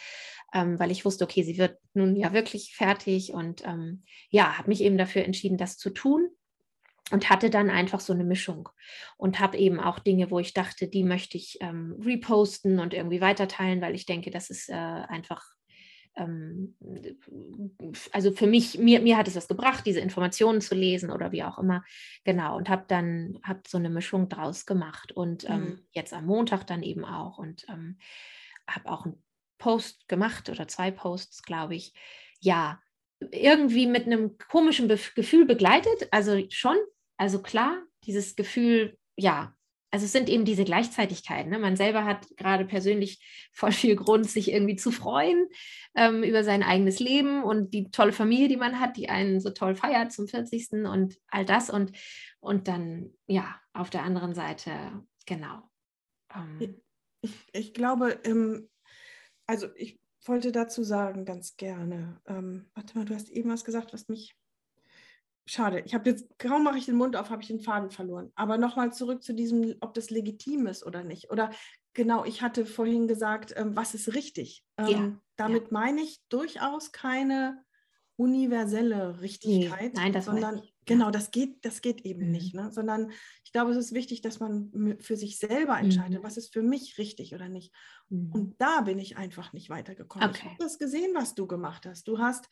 ähm, 0.54 0.78
weil 0.78 0.90
ich 0.90 1.04
wusste, 1.04 1.24
okay, 1.24 1.42
sie 1.42 1.58
wird 1.58 1.76
nun 1.92 2.16
ja 2.16 2.32
wirklich 2.32 2.74
fertig 2.74 3.34
und 3.34 3.66
ähm, 3.66 4.04
ja, 4.30 4.56
habe 4.56 4.68
mich 4.68 4.82
eben 4.82 4.96
dafür 4.96 5.24
entschieden, 5.24 5.58
das 5.58 5.76
zu 5.76 5.90
tun 5.90 6.30
und 7.10 7.28
hatte 7.28 7.50
dann 7.50 7.70
einfach 7.70 8.00
so 8.00 8.12
eine 8.12 8.24
Mischung 8.24 8.68
und 9.16 9.40
habe 9.40 9.58
eben 9.58 9.80
auch 9.80 9.98
Dinge, 9.98 10.30
wo 10.30 10.38
ich 10.38 10.54
dachte, 10.54 10.88
die 10.88 11.04
möchte 11.04 11.36
ich 11.36 11.58
ähm, 11.60 12.00
reposten 12.00 12.78
und 12.78 12.94
irgendwie 12.94 13.20
weiterteilen, 13.20 13.80
weil 13.80 13.96
ich 13.96 14.06
denke, 14.06 14.30
das 14.30 14.48
ist 14.48 14.70
äh, 14.70 14.74
einfach 14.74 15.44
ähm, 16.20 16.76
also 18.12 18.32
für 18.32 18.46
mich, 18.46 18.78
mir, 18.78 19.00
mir 19.00 19.16
hat 19.16 19.28
es 19.28 19.36
was 19.36 19.48
gebracht, 19.48 19.86
diese 19.86 20.00
Informationen 20.00 20.60
zu 20.60 20.74
lesen 20.74 21.10
oder 21.10 21.32
wie 21.32 21.42
auch 21.42 21.58
immer. 21.58 21.84
Genau, 22.24 22.56
und 22.56 22.68
habe 22.68 22.84
dann 22.88 23.40
hab 23.42 23.66
so 23.66 23.78
eine 23.78 23.90
Mischung 23.90 24.28
draus 24.28 24.66
gemacht 24.66 25.12
und 25.12 25.48
ähm, 25.48 25.60
mhm. 25.60 25.78
jetzt 25.92 26.12
am 26.12 26.26
Montag 26.26 26.66
dann 26.66 26.82
eben 26.82 27.04
auch 27.04 27.38
und 27.38 27.64
ähm, 27.68 27.98
habe 28.68 28.90
auch 28.90 29.06
einen 29.06 29.22
Post 29.58 30.08
gemacht 30.08 30.48
oder 30.48 30.68
zwei 30.68 30.90
Posts, 30.90 31.42
glaube 31.42 31.74
ich. 31.74 31.94
Ja, 32.40 32.80
irgendwie 33.32 33.86
mit 33.86 34.06
einem 34.06 34.38
komischen 34.38 34.88
Be 34.88 34.98
Gefühl 35.14 35.46
begleitet, 35.46 36.08
also 36.10 36.42
schon, 36.50 36.76
also 37.16 37.42
klar, 37.42 37.82
dieses 38.04 38.36
Gefühl, 38.36 38.98
ja, 39.16 39.54
also 39.90 40.06
es 40.06 40.12
sind 40.12 40.28
eben 40.28 40.44
diese 40.44 40.64
Gleichzeitigkeiten. 40.64 41.50
Ne? 41.50 41.58
Man 41.58 41.76
selber 41.76 42.04
hat 42.04 42.28
gerade 42.36 42.64
persönlich 42.64 43.20
voll 43.52 43.72
viel 43.72 43.96
Grund, 43.96 44.28
sich 44.28 44.52
irgendwie 44.52 44.76
zu 44.76 44.90
freuen 44.90 45.48
ähm, 45.94 46.22
über 46.22 46.44
sein 46.44 46.62
eigenes 46.62 47.00
Leben 47.00 47.42
und 47.42 47.74
die 47.74 47.90
tolle 47.90 48.12
Familie, 48.12 48.48
die 48.48 48.56
man 48.56 48.78
hat, 48.78 48.96
die 48.96 49.08
einen 49.08 49.40
so 49.40 49.50
toll 49.50 49.74
feiert 49.74 50.12
zum 50.12 50.28
40. 50.28 50.84
und 50.84 51.18
all 51.28 51.44
das. 51.44 51.70
Und, 51.70 51.92
und 52.38 52.68
dann, 52.68 53.12
ja, 53.26 53.60
auf 53.72 53.90
der 53.90 54.02
anderen 54.02 54.34
Seite, 54.34 54.70
genau. 55.26 55.62
Ähm, 56.34 56.80
ich, 57.22 57.30
ich 57.52 57.74
glaube, 57.74 58.20
ähm, 58.24 58.68
also 59.46 59.68
ich 59.74 60.00
wollte 60.24 60.52
dazu 60.52 60.84
sagen, 60.84 61.24
ganz 61.24 61.56
gerne, 61.56 62.20
ähm, 62.26 62.70
warte 62.74 62.96
mal, 62.96 63.04
du 63.04 63.14
hast 63.14 63.30
eben 63.30 63.50
was 63.50 63.64
gesagt, 63.64 63.92
was 63.92 64.08
mich 64.08 64.36
schade. 65.46 65.82
Ich 65.84 65.94
habe 65.94 66.10
jetzt, 66.10 66.26
kaum 66.38 66.64
mache 66.64 66.78
ich 66.78 66.86
den 66.86 66.96
Mund 66.96 67.16
auf, 67.16 67.30
habe 67.30 67.42
ich 67.42 67.48
den 67.48 67.60
Faden 67.60 67.90
verloren. 67.90 68.30
Aber 68.34 68.58
nochmal 68.58 68.92
zurück 68.92 69.22
zu 69.22 69.34
diesem, 69.34 69.74
ob 69.80 69.94
das 69.94 70.10
legitim 70.10 70.66
ist 70.66 70.84
oder 70.84 71.02
nicht. 71.02 71.30
Oder 71.30 71.50
genau, 71.94 72.24
ich 72.24 72.42
hatte 72.42 72.66
vorhin 72.66 73.08
gesagt, 73.08 73.54
ähm, 73.56 73.76
was 73.76 73.94
ist 73.94 74.14
richtig? 74.14 74.64
Ähm, 74.78 74.88
ja, 74.88 75.20
damit 75.36 75.64
ja. 75.64 75.68
meine 75.70 76.02
ich 76.02 76.20
durchaus 76.28 76.92
keine 76.92 77.64
universelle 78.16 79.22
Richtigkeit, 79.22 79.94
Nein, 79.94 80.12
das 80.12 80.26
sondern 80.26 80.60
genau, 80.84 81.10
das 81.10 81.30
geht, 81.30 81.64
das 81.64 81.80
geht 81.80 82.02
eben 82.02 82.26
mhm. 82.26 82.32
nicht, 82.32 82.54
ne? 82.54 82.70
sondern 82.70 83.12
ich 83.44 83.52
glaube, 83.52 83.70
es 83.70 83.78
ist 83.78 83.94
wichtig, 83.94 84.20
dass 84.20 84.40
man 84.40 84.98
für 85.00 85.16
sich 85.16 85.38
selber 85.38 85.78
entscheidet, 85.78 86.20
mhm. 86.20 86.24
was 86.24 86.36
ist 86.36 86.52
für 86.52 86.62
mich 86.62 86.98
richtig 86.98 87.34
oder 87.34 87.48
nicht. 87.48 87.72
Mhm. 88.10 88.30
Und 88.32 88.60
da 88.60 88.82
bin 88.82 88.98
ich 88.98 89.16
einfach 89.16 89.54
nicht 89.54 89.70
weitergekommen. 89.70 90.28
Okay. 90.28 90.40
Ich 90.42 90.44
habe 90.44 90.56
das 90.58 90.78
gesehen, 90.78 91.12
was 91.14 91.34
du 91.34 91.46
gemacht 91.46 91.86
hast. 91.86 92.06
Du 92.08 92.18
hast 92.18 92.46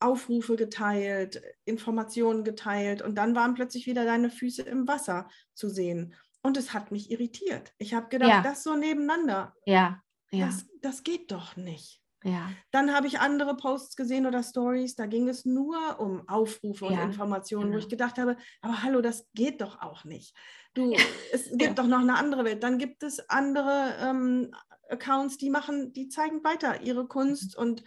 Aufrufe 0.00 0.56
geteilt, 0.56 1.42
Informationen 1.64 2.44
geteilt 2.44 3.02
und 3.02 3.16
dann 3.16 3.34
waren 3.34 3.54
plötzlich 3.54 3.86
wieder 3.86 4.04
deine 4.04 4.30
Füße 4.30 4.62
im 4.62 4.86
Wasser 4.88 5.28
zu 5.54 5.68
sehen. 5.68 6.14
und 6.40 6.56
es 6.56 6.72
hat 6.72 6.92
mich 6.92 7.10
irritiert. 7.10 7.72
Ich 7.78 7.94
habe 7.94 8.08
gedacht, 8.08 8.30
Ja. 8.30 8.42
das 8.42 8.62
so 8.62 8.76
nebeneinander, 8.76 9.54
Ja, 9.66 10.00
ja, 10.30 10.46
das, 10.46 10.66
das 10.80 11.02
geht 11.02 11.32
doch 11.32 11.56
nicht. 11.56 12.00
ja. 12.22 12.50
Dann 12.70 12.94
habe 12.94 13.08
ich 13.08 13.18
andere 13.18 13.56
Posts 13.56 13.96
gesehen 13.96 14.24
oder 14.24 14.42
Stories, 14.44 14.94
da 14.94 15.06
ging 15.06 15.28
es 15.28 15.44
nur 15.44 15.98
um 15.98 16.28
Aufrufe 16.28 16.86
und 16.86 16.92
Ja, 16.94 17.02
Informationen, 17.02 17.70
wo 17.70 17.72
genau. 17.74 17.82
ich 17.84 17.88
gedacht 17.88 18.18
habe, 18.18 18.36
aber 18.62 18.82
hallo, 18.84 19.00
das 19.00 19.26
geht 19.34 19.60
doch 19.60 19.80
auch 19.82 20.04
nicht. 20.04 20.34
Du, 20.74 20.94
es 21.32 21.50
gibt 21.50 21.62
Ja. 21.62 21.74
doch 21.74 21.86
noch 21.88 22.00
eine 22.00 22.16
andere 22.16 22.44
Welt. 22.44 22.62
Dann 22.62 22.78
gibt 22.78 23.02
es 23.02 23.18
andere 23.28 23.96
ähm, 24.00 24.54
Accounts, 24.88 25.38
die 25.38 25.50
machen, 25.50 25.92
die 25.92 26.08
zeigen 26.08 26.42
weiter 26.44 26.82
ihre 26.82 27.06
Kunst 27.08 27.56
Mhm. 27.56 27.62
und 27.62 27.84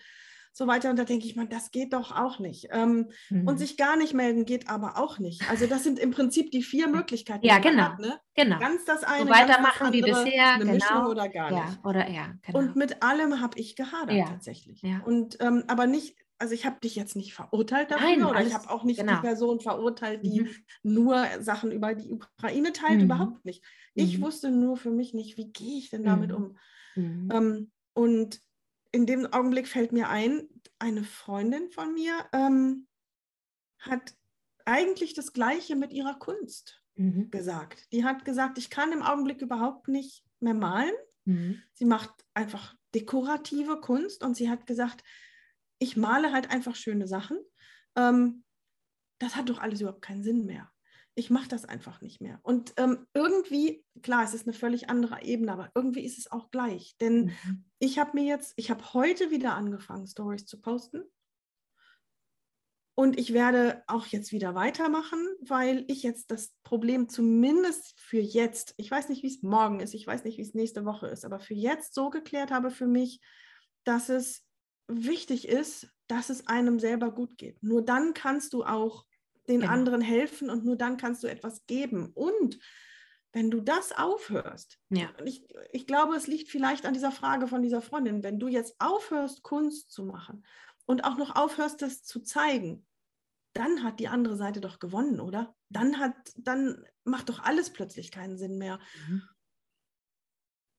so 0.54 0.68
weiter. 0.68 0.90
Und 0.90 0.98
da 1.00 1.04
denke 1.06 1.26
ich 1.26 1.36
mal, 1.36 1.48
das 1.48 1.72
geht 1.72 1.94
doch 1.94 2.12
auch 2.16 2.40
nicht. 2.40 2.68
Ähm, 2.72 3.10
Mhm. 3.30 3.48
Und 3.48 3.58
sich 3.58 3.78
gar 3.78 3.96
nicht 3.96 4.14
melden 4.14 4.46
geht 4.46 4.70
aber 4.70 4.98
auch 4.98 5.18
nicht. 5.20 5.42
Also 5.50 5.66
das 5.68 5.84
sind 5.84 5.98
im 6.00 6.12
Prinzip 6.12 6.52
die 6.52 6.64
vier 6.64 6.88
Möglichkeiten. 6.88 7.46
Ja, 7.46 7.60
genau. 7.60 7.84
Hat, 7.84 8.00
ne? 8.00 8.20
genau. 8.36 8.60
Ganz 8.60 8.86
das 8.86 9.04
eine, 9.04 9.26
So 9.26 9.30
weitermachen 9.32 9.94
wie 9.94 10.04
andere, 10.04 10.24
bisher, 10.26 10.54
eine 10.54 10.66
Mischung 10.66 10.98
genau. 10.98 11.10
oder 11.10 11.30
gar 11.30 11.52
Ja, 11.52 11.66
nicht. 11.66 11.86
oder 11.86 12.10
ja, 12.10 12.34
genau. 12.42 12.60
Und 12.60 12.76
mit 12.76 13.02
allem 13.04 13.40
habe 13.42 13.58
ich 13.60 13.76
gehadert 13.76 14.16
Ja, 14.16 14.26
tatsächlich. 14.26 14.82
ja. 14.82 15.00
Und 15.06 15.38
ähm, 15.42 15.64
aber 15.68 15.88
nicht, 15.88 16.18
also 16.38 16.54
ich 16.54 16.66
habe 16.66 16.80
dich 16.82 16.96
jetzt 16.96 17.16
nicht 17.16 17.34
verurteilt 17.36 17.92
dafür 17.92 18.08
Nein, 18.08 18.24
oder 18.26 18.42
ich 18.46 18.54
habe 18.54 18.70
auch 18.70 18.84
nicht 18.84 19.00
genau. 19.00 19.14
die 19.16 19.22
Person 19.22 19.60
verurteilt, 19.60 20.26
die 20.26 20.42
Mhm. 20.42 20.50
nur 20.84 21.24
Sachen 21.40 21.72
über 21.72 21.94
die 21.96 22.10
Ukraine 22.12 22.74
teilt, 22.74 22.98
Mhm. 23.00 23.06
überhaupt 23.06 23.46
nicht. 23.46 23.64
Ich 23.94 24.18
Mhm. 24.18 24.24
wusste 24.24 24.50
nur 24.52 24.76
für 24.76 24.90
mich 24.92 25.14
nicht, 25.14 25.38
wie 25.38 25.52
gehe 25.52 25.78
ich 25.78 25.90
denn 25.92 26.04
damit 26.04 26.32
Mhm. 26.32 26.36
um? 26.36 26.58
Mhm. 26.96 27.30
Ähm, 27.32 27.72
und 27.94 28.42
in 28.92 29.06
dem 29.06 29.26
Augenblick 29.32 29.68
fällt 29.68 29.92
mir 29.92 30.10
ein, 30.10 30.48
eine 30.80 31.04
Freundin 31.04 31.70
von 31.72 31.94
mir 31.94 32.14
ähm, 32.34 32.88
hat 33.80 34.16
eigentlich 34.66 35.14
das 35.14 35.34
Gleiche 35.34 35.76
mit 35.76 35.92
ihrer 35.94 36.18
Kunst 36.20 36.82
Mhm. 36.96 37.32
gesagt. 37.32 37.92
Die 37.92 38.04
hat 38.04 38.26
gesagt, 38.26 38.58
ich 38.58 38.70
kann 38.70 38.92
im 38.92 39.02
Augenblick 39.02 39.42
überhaupt 39.42 39.88
nicht 39.88 40.24
mehr 40.40 40.54
malen. 40.54 40.94
Mhm. 41.26 41.62
Sie 41.74 41.86
macht 41.86 42.12
einfach 42.34 42.76
dekorative 42.94 43.80
Kunst 43.80 44.24
und 44.24 44.36
sie 44.36 44.50
hat 44.50 44.68
gesagt, 44.68 45.04
ich 45.80 45.96
male 45.98 46.32
halt 46.32 46.52
einfach 46.52 46.76
schöne 46.76 47.08
Sachen. 47.08 47.40
Ähm, 47.96 48.44
das 49.20 49.36
hat 49.36 49.50
doch 49.50 49.60
alles 49.60 49.82
überhaupt 49.82 50.02
keinen 50.02 50.24
Sinn 50.24 50.46
mehr. 50.46 50.71
Ich 51.16 51.30
mache 51.30 51.50
das 51.50 51.66
einfach 51.66 52.02
nicht 52.02 52.22
mehr. 52.22 52.40
Und 52.44 52.74
ähm, 52.78 53.06
irgendwie, 53.14 53.86
klar, 54.02 54.24
es 54.24 54.34
ist 54.34 54.48
eine 54.48 54.54
völlig 54.54 54.90
andere 54.90 55.22
Ebene, 55.24 55.52
aber 55.52 55.70
irgendwie 55.76 56.06
ist 56.06 56.18
es 56.18 56.32
auch 56.32 56.52
gleich. 56.52 56.96
Denn 57.02 57.32
Mhm. 57.44 57.66
ich 57.80 58.00
habe 58.00 58.12
mir 58.14 58.24
jetzt, 58.26 58.54
ich 58.56 58.72
habe 58.72 58.94
heute 58.94 59.30
wieder 59.32 59.56
angefangen, 59.56 60.08
Stories 60.08 60.46
zu 60.46 60.62
posten. 60.62 61.04
Und 62.94 63.18
ich 63.18 63.34
werde 63.34 63.84
auch 63.88 64.06
jetzt 64.08 64.32
wieder 64.32 64.54
weitermachen, 64.54 65.26
weil 65.42 65.86
ich 65.88 66.04
jetzt 66.04 66.30
das 66.30 66.54
Problem 66.64 67.10
zumindest 67.10 68.00
für 68.00 68.20
jetzt, 68.20 68.74
ich 68.78 68.92
weiß 68.92 69.10
nicht, 69.10 69.24
wie 69.24 69.28
es 69.34 69.42
morgen 69.42 69.80
ist, 69.80 69.94
ich 69.94 70.06
weiß 70.06 70.24
nicht, 70.24 70.38
wie 70.38 70.42
es 70.42 70.54
nächste 70.54 70.86
Woche 70.86 71.08
ist, 71.08 71.26
aber 71.26 71.40
für 71.40 71.54
jetzt 71.54 71.94
so 71.94 72.10
geklärt 72.10 72.52
habe 72.52 72.70
für 72.70 72.88
mich, 72.88 73.22
dass 73.86 74.10
es 74.10 74.46
wichtig 74.88 75.48
ist, 75.48 75.90
dass 76.08 76.30
es 76.30 76.48
einem 76.48 76.80
selber 76.80 77.12
gut 77.12 77.38
geht. 77.38 77.64
Nur 77.64 77.82
dann 77.82 78.14
kannst 78.14 78.54
du 78.54 78.66
auch 78.66 79.06
den 79.52 79.62
Genau. 79.62 79.72
anderen 79.74 80.02
helfen 80.02 80.50
und 80.50 80.66
nur 80.66 80.76
dann 80.78 80.98
kannst 80.98 81.24
du 81.24 81.28
etwas 81.28 81.66
geben. 81.68 82.12
Und 82.14 82.58
wenn 83.34 83.52
du 83.52 83.62
das 83.62 83.92
aufhörst, 83.92 84.80
Ja. 84.90 85.10
ich, 85.24 85.48
ich 85.72 85.86
glaube, 85.88 86.16
es 86.16 86.28
liegt 86.28 86.50
vielleicht 86.50 86.86
an 86.86 86.94
dieser 86.94 87.12
Frage 87.12 87.48
von 87.48 87.62
dieser 87.62 87.82
Freundin, 87.82 88.24
wenn 88.24 88.40
du 88.40 88.48
jetzt 88.48 88.76
aufhörst, 88.80 89.44
Kunst 89.44 89.92
zu 89.92 90.04
machen 90.04 90.46
und 90.86 91.04
auch 91.06 91.18
noch 91.18 91.36
aufhörst, 91.36 91.82
das 91.82 92.04
zu 92.04 92.22
zeigen, 92.22 92.86
dann 93.54 93.84
hat 93.84 94.00
die 94.00 94.08
andere 94.08 94.38
Seite 94.38 94.62
doch 94.62 94.80
gewonnen, 94.80 95.20
oder? 95.20 95.56
Dann 95.70 96.00
hat, 96.00 96.16
dann 96.38 96.86
macht 97.04 97.30
doch 97.30 97.40
alles 97.40 97.70
plötzlich 97.72 98.10
keinen 98.12 98.38
Sinn 98.38 98.58
mehr. 98.58 98.80
Mhm. 99.08 99.24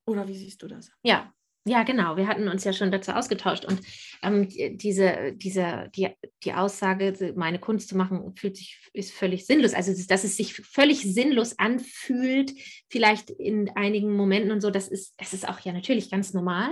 Oder 0.07 0.27
wie 0.27 0.37
siehst 0.37 0.63
du 0.63 0.69
das? 0.69 0.91
Ja, 1.03 1.33
ja, 1.65 1.85
genau. 1.85 2.17
Wir 2.17 2.27
hatten 2.27 2.49
uns 2.49 2.65
ja 2.65 2.73
schon 2.73 2.91
dazu 2.91 3.13
ausgetauscht 3.13 3.65
und 3.65 3.81
ähm, 4.23 4.49
die- 4.49 4.77
diese, 4.77 5.33
diese, 5.35 5.91
die, 5.95 6.09
die 6.43 6.53
Aussage, 6.55 7.33
meine 7.37 7.59
Kunst 7.61 7.89
zu 7.89 7.97
machen, 7.97 8.35
fühlt 8.37 8.57
sich 8.57 8.79
ist 8.93 9.13
völlig 9.13 9.47
sinnlos. 9.47 9.73
Also 9.75 9.93
dass 10.09 10.25
es 10.25 10.37
sich 10.37 10.55
völlig 10.55 11.03
sinnlos 11.03 11.59
anfühlt, 11.59 12.53
vielleicht 12.89 13.31
in 13.31 13.71
einigen 13.77 14.17
Momenten 14.17 14.51
und 14.51 14.61
so. 14.61 14.71
Das 14.71 14.89
ist, 14.89 15.15
es 15.19 15.33
ist 15.33 15.49
auch 15.49 15.61
ja 15.61 15.73
natürlich 15.73 16.11
ganz 16.11 16.35
normal. 16.35 16.71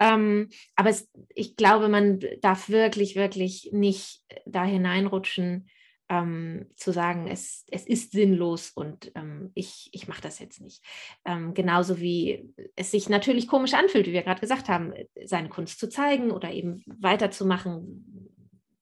Ähm, 0.00 0.48
aber 0.74 0.90
es, 0.90 1.08
ich 1.34 1.54
glaube, 1.54 1.88
man 1.88 2.20
darf 2.40 2.68
wirklich, 2.68 3.14
wirklich 3.14 3.70
nicht 3.72 4.22
da 4.46 4.64
hineinrutschen, 4.64 5.68
ähm, 6.12 6.66
zu 6.76 6.92
sagen, 6.92 7.26
es, 7.26 7.64
es 7.70 7.86
ist 7.86 8.12
sinnlos 8.12 8.70
und 8.74 9.10
ähm, 9.14 9.50
ich, 9.54 9.88
ich 9.92 10.08
mache 10.08 10.20
das 10.20 10.38
jetzt 10.40 10.60
nicht. 10.60 10.84
Ähm, 11.24 11.54
genauso 11.54 12.00
wie 12.00 12.52
es 12.76 12.90
sich 12.90 13.08
natürlich 13.08 13.48
komisch 13.48 13.72
anfühlt, 13.72 14.06
wie 14.06 14.12
wir 14.12 14.22
gerade 14.22 14.42
gesagt 14.42 14.68
haben, 14.68 14.92
seine 15.24 15.48
Kunst 15.48 15.80
zu 15.80 15.88
zeigen 15.88 16.30
oder 16.30 16.52
eben 16.52 16.82
weiterzumachen, 16.86 18.28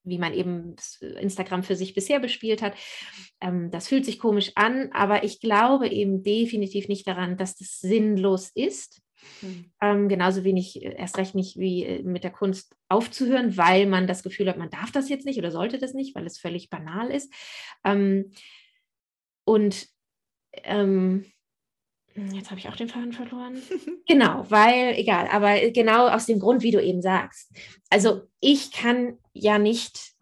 wie 0.03 0.17
man 0.17 0.33
eben 0.33 0.75
Instagram 0.99 1.63
für 1.63 1.77
sich 1.77 1.93
bisher 1.93 2.19
bespielt 2.19 2.61
hat. 2.61 2.73
Ähm, 3.39 3.71
das 3.71 3.87
fühlt 3.87 4.03
sich 4.03 4.19
komisch 4.19 4.51
an, 4.55 4.89
aber 4.91 5.23
ich 5.23 5.39
glaube 5.39 5.87
eben 5.87 6.23
definitiv 6.23 6.89
nicht 6.89 7.07
daran, 7.07 7.37
dass 7.37 7.55
das 7.55 7.79
sinnlos 7.79 8.51
ist. 8.53 9.01
Ähm, 9.81 10.09
genauso 10.09 10.43
wenig, 10.43 10.83
äh, 10.83 10.95
erst 10.97 11.17
recht 11.17 11.35
nicht 11.35 11.57
wie 11.57 11.83
äh, 11.83 12.03
mit 12.03 12.23
der 12.23 12.31
Kunst 12.31 12.75
aufzuhören, 12.89 13.57
weil 13.57 13.85
man 13.87 14.07
das 14.07 14.23
Gefühl 14.23 14.49
hat, 14.49 14.57
man 14.57 14.69
darf 14.69 14.91
das 14.91 15.09
jetzt 15.09 15.25
nicht 15.25 15.39
oder 15.39 15.51
sollte 15.51 15.77
das 15.77 15.93
nicht, 15.93 16.15
weil 16.15 16.25
es 16.25 16.39
völlig 16.39 16.69
banal 16.69 17.09
ist. 17.09 17.33
Ähm, 17.83 18.31
und 19.45 19.87
ähm, 20.63 21.25
jetzt 22.15 22.51
habe 22.51 22.59
ich 22.59 22.69
auch 22.69 22.75
den 22.75 22.89
Faden 22.89 23.13
verloren. 23.13 23.61
Genau, 24.07 24.45
weil, 24.49 24.95
egal, 24.97 25.27
aber 25.31 25.71
genau 25.71 26.07
aus 26.07 26.25
dem 26.25 26.39
Grund, 26.39 26.63
wie 26.63 26.71
du 26.71 26.83
eben 26.83 27.01
sagst. 27.01 27.49
Also 27.89 28.23
ich 28.41 28.71
kann 28.73 29.17
ja 29.31 29.57
nicht, 29.57 30.13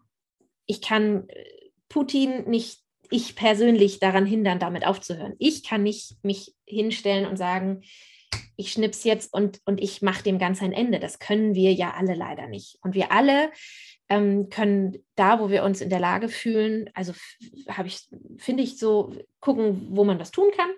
ich 0.66 0.80
kann 0.80 1.28
äh, 1.28 1.44
Putin 1.88 2.48
nicht, 2.48 2.82
ich 3.10 3.34
persönlich 3.34 3.98
daran 3.98 4.26
hindern, 4.26 4.60
damit 4.60 4.86
aufzuhören. 4.86 5.34
Ich 5.40 5.64
kann 5.64 5.82
nicht 5.82 6.22
mich 6.22 6.54
hinstellen 6.66 7.26
und 7.26 7.36
sagen, 7.36 7.82
ich 8.60 8.72
schnips 8.72 9.04
jetzt 9.04 9.32
und, 9.32 9.60
und 9.64 9.80
ich 9.80 10.02
mache 10.02 10.22
dem 10.22 10.38
Ganzen 10.38 10.66
ein 10.66 10.72
Ende. 10.72 11.00
Das 11.00 11.18
können 11.18 11.54
wir 11.54 11.72
ja 11.72 11.94
alle 11.96 12.14
leider 12.14 12.46
nicht. 12.46 12.78
Und 12.82 12.94
wir 12.94 13.10
alle 13.10 13.50
ähm, 14.08 14.50
können 14.50 14.98
da, 15.14 15.40
wo 15.40 15.50
wir 15.50 15.64
uns 15.64 15.80
in 15.80 15.88
der 15.88 16.00
Lage 16.00 16.28
fühlen, 16.28 16.90
also 16.94 17.12
habe 17.68 17.88
ich, 17.88 18.08
finde 18.38 18.62
ich 18.62 18.78
so, 18.78 19.12
gucken, 19.40 19.88
wo 19.90 20.04
man 20.04 20.18
was 20.18 20.30
tun 20.30 20.50
kann. 20.56 20.70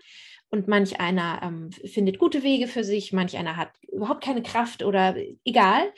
Und 0.51 0.69
manch 0.69 1.01
einer 1.01 1.41
ähm, 1.43 1.71
findet 1.71 2.19
gute 2.19 2.43
Wege 2.43 2.69
für 2.69 2.85
sich, 2.85 3.13
manch 3.13 3.37
einer 3.39 3.57
hat 3.57 3.71
überhaupt 3.91 4.23
keine 4.23 4.43
Kraft 4.43 4.83
oder 4.83 5.17
egal. 5.45 5.93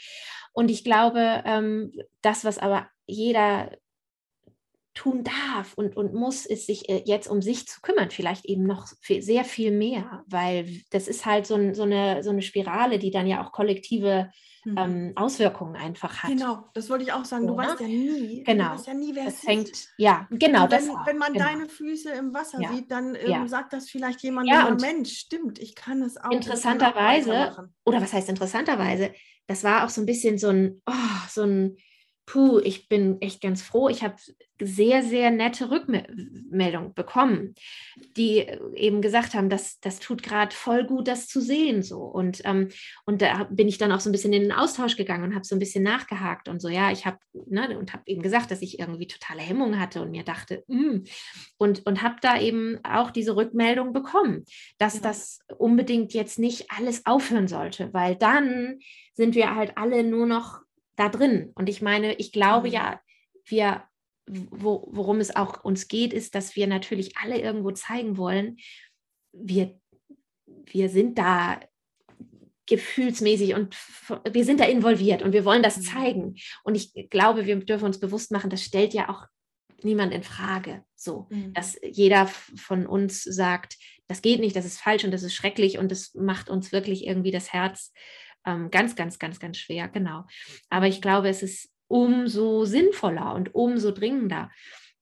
Und 0.52 0.70
ich 0.70 0.84
glaube, 0.84 1.42
ähm, 1.44 1.92
das, 2.22 2.44
was 2.44 2.58
aber 2.58 2.88
jeder 3.06 3.72
tun 4.94 5.24
darf 5.24 5.74
und, 5.74 5.96
und 5.96 6.14
muss, 6.14 6.46
ist 6.46 6.66
sich 6.66 6.88
äh, 6.88 7.02
jetzt 7.04 7.26
um 7.28 7.42
sich 7.42 7.66
zu 7.66 7.80
kümmern, 7.80 8.10
vielleicht 8.10 8.44
eben 8.44 8.62
noch 8.64 8.86
viel, 9.00 9.22
sehr 9.22 9.44
viel 9.44 9.70
mehr, 9.72 10.22
weil 10.28 10.82
das 10.90 11.08
ist 11.08 11.26
halt 11.26 11.46
so, 11.46 11.56
ein, 11.56 11.74
so, 11.74 11.82
eine, 11.82 12.22
so 12.22 12.30
eine 12.30 12.42
Spirale, 12.42 12.98
die 12.98 13.10
dann 13.10 13.26
ja 13.26 13.44
auch 13.44 13.52
kollektive 13.52 14.30
Mhm. 14.66 14.78
ähm, 14.78 15.12
Auswirkungen 15.16 15.76
einfach 15.76 16.22
hat. 16.22 16.30
Genau, 16.30 16.64
das 16.72 16.88
wollte 16.88 17.04
ich 17.04 17.12
auch 17.12 17.26
sagen. 17.26 17.46
Du 17.46 17.52
So, 17.52 17.60
ne? 17.60 17.66
weißt 17.66 17.80
ja 17.80 17.86
nie, 17.86 18.44
Genau. 18.44 18.64
du 18.70 18.70
weißt 18.76 18.86
ja 18.86 18.94
nie, 18.94 19.14
wer 19.14 19.24
Das 19.26 19.34
es 19.34 19.40
fängt, 19.40 19.68
ist. 19.68 19.90
ja, 19.98 20.26
genau, 20.30 20.62
Und 20.64 20.72
das 20.72 20.84
wenn, 20.88 20.96
auch, 20.96 21.06
wenn 21.06 21.18
man 21.18 21.32
genau. 21.34 21.44
deine 21.44 21.68
Füße 21.68 22.08
im 22.12 22.32
Wasser 22.32 22.62
Ja. 22.62 22.72
sieht, 22.72 22.90
dann 22.90 23.14
ähm, 23.14 23.30
Ja. 23.30 23.46
sagt 23.46 23.74
das 23.74 23.90
vielleicht 23.90 24.22
jemand, 24.22 24.48
Ja, 24.48 24.66
und 24.68 24.80
Mensch, 24.80 25.18
stimmt, 25.18 25.58
ich 25.58 25.74
kann 25.74 26.00
es 26.00 26.16
auch. 26.16 26.30
auch 26.30 26.30
Interessanterweise- 26.30 27.28
weitermachen. 27.30 27.74
oder 27.84 28.00
was 28.00 28.14
heißt 28.14 28.30
interessanterweise, 28.30 29.12
das 29.46 29.64
war 29.64 29.84
auch 29.84 29.90
so 29.90 30.00
ein 30.00 30.06
bisschen 30.06 30.38
so 30.38 30.48
ein, 30.48 30.80
oh, 30.86 30.92
so 31.28 31.42
ein, 31.42 31.76
puh, 32.26 32.58
ich 32.60 32.88
bin 32.88 33.20
echt 33.20 33.40
ganz 33.40 33.62
froh. 33.62 33.88
Ich 33.88 34.02
habe 34.02 34.16
sehr, 34.62 35.02
sehr 35.02 35.30
nette 35.30 35.70
Rückmeldungen 35.70 36.94
bekommen, 36.94 37.54
die 38.16 38.38
äh, 38.38 38.58
eben 38.76 39.02
gesagt 39.02 39.34
haben, 39.34 39.50
dass 39.50 39.80
das 39.80 39.98
tut 39.98 40.22
gerade 40.22 40.54
voll 40.54 40.84
gut, 40.84 41.08
das 41.08 41.26
zu 41.26 41.40
sehen 41.40 41.82
so. 41.82 41.98
Und, 41.98 42.40
ähm, 42.44 42.68
und 43.04 43.20
da 43.20 43.44
bin 43.50 43.68
ich 43.68 43.78
dann 43.78 43.92
auch 43.92 44.00
so 44.00 44.08
ein 44.08 44.12
bisschen 44.12 44.32
in 44.32 44.42
den 44.42 44.52
Austausch 44.52 44.96
gegangen 44.96 45.24
und 45.24 45.34
habe 45.34 45.44
so 45.44 45.54
ein 45.56 45.58
bisschen 45.58 45.82
nachgehakt 45.82 46.48
und 46.48 46.60
so, 46.62 46.68
ja, 46.68 46.90
ich 46.92 47.04
habe, 47.04 47.18
ne, 47.46 47.76
und 47.78 47.92
habe 47.92 48.04
eben 48.06 48.22
gesagt, 48.22 48.50
dass 48.50 48.62
ich 48.62 48.78
irgendwie 48.78 49.08
totale 49.08 49.40
Hemmungen 49.42 49.80
hatte 49.80 50.00
und 50.00 50.10
mir 50.12 50.22
dachte, 50.24 50.62
mm, 50.68 51.04
und, 51.58 51.84
und 51.86 52.02
habe 52.02 52.16
da 52.22 52.40
eben 52.40 52.78
auch 52.84 53.10
diese 53.10 53.36
Rückmeldung 53.36 53.92
bekommen, 53.92 54.44
dass 54.78 54.94
Ja. 54.94 55.00
das 55.00 55.40
unbedingt 55.58 56.14
jetzt 56.14 56.38
nicht 56.38 56.70
alles 56.70 57.04
aufhören 57.06 57.48
sollte, 57.48 57.92
weil 57.92 58.16
dann 58.16 58.78
sind 59.14 59.34
wir 59.34 59.54
halt 59.54 59.76
alle 59.76 60.04
nur 60.04 60.26
noch 60.26 60.63
da 60.96 61.08
drin. 61.08 61.52
Und 61.54 61.68
ich 61.68 61.82
meine, 61.82 62.14
ich 62.14 62.32
glaube 62.32 62.68
Mhm. 62.68 62.74
ja, 62.74 63.00
wir, 63.46 63.84
wo, 64.26 64.88
worum 64.90 65.20
es 65.20 65.34
auch 65.36 65.64
uns 65.64 65.88
geht, 65.88 66.12
ist, 66.12 66.34
dass 66.34 66.56
wir 66.56 66.66
natürlich 66.66 67.16
alle 67.18 67.38
irgendwo 67.38 67.72
zeigen 67.72 68.16
wollen, 68.16 68.56
wir, 69.32 69.78
wir 70.46 70.88
sind 70.88 71.18
da 71.18 71.60
gefühlsmäßig 72.66 73.54
und 73.54 73.76
wir 74.32 74.44
sind 74.44 74.60
da 74.60 74.64
involviert 74.64 75.22
und 75.22 75.32
wir 75.32 75.44
wollen 75.44 75.62
das 75.62 75.76
Mhm. 75.78 75.82
zeigen. 75.82 76.34
Und 76.62 76.74
ich 76.74 76.92
glaube, 77.10 77.44
wir 77.46 77.56
dürfen 77.56 77.84
uns 77.84 78.00
bewusst 78.00 78.30
machen, 78.30 78.48
das 78.48 78.62
stellt 78.62 78.94
ja 78.94 79.10
auch 79.10 79.26
niemand 79.82 80.14
in 80.14 80.22
Frage. 80.22 80.82
So, 80.94 81.26
Mhm. 81.28 81.52
dass 81.52 81.78
jeder 81.82 82.26
von 82.26 82.86
uns 82.86 83.22
sagt, 83.22 83.76
das 84.06 84.22
geht 84.22 84.40
nicht, 84.40 84.56
das 84.56 84.64
ist 84.64 84.80
falsch 84.80 85.04
und 85.04 85.10
das 85.10 85.22
ist 85.22 85.34
schrecklich 85.34 85.76
und 85.78 85.90
das 85.90 86.14
macht 86.14 86.48
uns 86.48 86.72
wirklich 86.72 87.06
irgendwie 87.06 87.30
das 87.30 87.52
Herz 87.52 87.92
ähm, 88.44 88.70
ganz, 88.70 88.96
ganz, 88.96 89.18
ganz, 89.18 89.38
ganz 89.38 89.56
schwer, 89.56 89.88
genau. 89.88 90.24
Aber 90.70 90.86
ich 90.86 91.00
glaube, 91.00 91.28
es 91.28 91.42
ist 91.42 91.70
umso 91.88 92.64
sinnvoller 92.64 93.34
und 93.34 93.54
umso 93.54 93.90
dringender, 93.90 94.50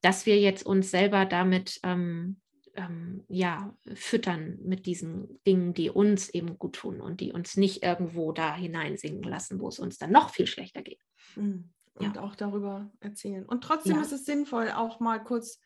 dass 0.00 0.26
wir 0.26 0.38
jetzt 0.38 0.66
uns 0.66 0.90
selber 0.90 1.24
damit 1.24 1.78
ähm, 1.84 2.40
ähm, 2.74 3.24
ja, 3.28 3.74
füttern 3.94 4.58
mit 4.62 4.86
diesen 4.86 5.40
Dingen, 5.46 5.74
die 5.74 5.90
uns 5.90 6.28
eben 6.30 6.58
gut 6.58 6.76
tun 6.76 7.00
und 7.00 7.20
die 7.20 7.32
uns 7.32 7.56
nicht 7.56 7.82
irgendwo 7.82 8.32
da 8.32 8.54
hineinsingen 8.54 9.22
lassen, 9.22 9.60
wo 9.60 9.68
es 9.68 9.78
uns 9.78 9.98
dann 9.98 10.10
noch 10.10 10.30
viel 10.30 10.46
schlechter 10.46 10.82
geht. 10.82 11.00
Mhm. 11.36 11.70
Und 11.94 12.16
ja. 12.16 12.22
auch 12.22 12.34
darüber 12.34 12.90
erzählen. 13.00 13.44
Und 13.44 13.62
trotzdem 13.62 13.96
ja. 13.96 14.02
ist 14.02 14.12
es 14.12 14.24
sinnvoll, 14.24 14.70
auch 14.70 15.00
mal 15.00 15.22
kurz 15.22 15.60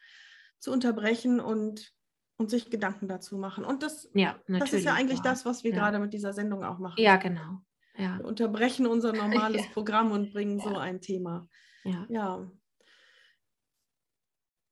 zu 0.58 0.72
unterbrechen 0.72 1.38
und, 1.38 1.92
und 2.36 2.50
sich 2.50 2.68
Gedanken 2.68 3.06
dazu 3.06 3.38
machen. 3.38 3.64
Und 3.64 3.84
das, 3.84 4.10
ja, 4.12 4.40
das 4.48 4.72
ist 4.72 4.84
ja 4.84 4.94
eigentlich 4.94 5.20
das, 5.20 5.44
was 5.44 5.62
wir 5.62 5.70
gerade 5.70 6.00
mit 6.00 6.12
dieser 6.12 6.32
Sendung 6.32 6.64
auch 6.64 6.78
machen. 6.78 7.00
Ja, 7.00 7.16
genau. 7.16 7.60
Wir 7.96 8.24
unterbrechen 8.24 8.86
unser 8.86 9.12
normales 9.12 9.66
Programm 9.72 10.12
und 10.12 10.32
bringen 10.32 10.60
so 10.60 10.76
ein 10.76 11.00
Thema. 11.00 11.48
Ja. 11.84 12.06
Ja, 12.08 12.50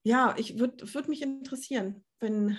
ja 0.02 0.34
ich 0.38 0.58
würde 0.58 0.92
würd 0.92 1.08
mich 1.08 1.22
interessieren, 1.22 2.04
wenn, 2.20 2.58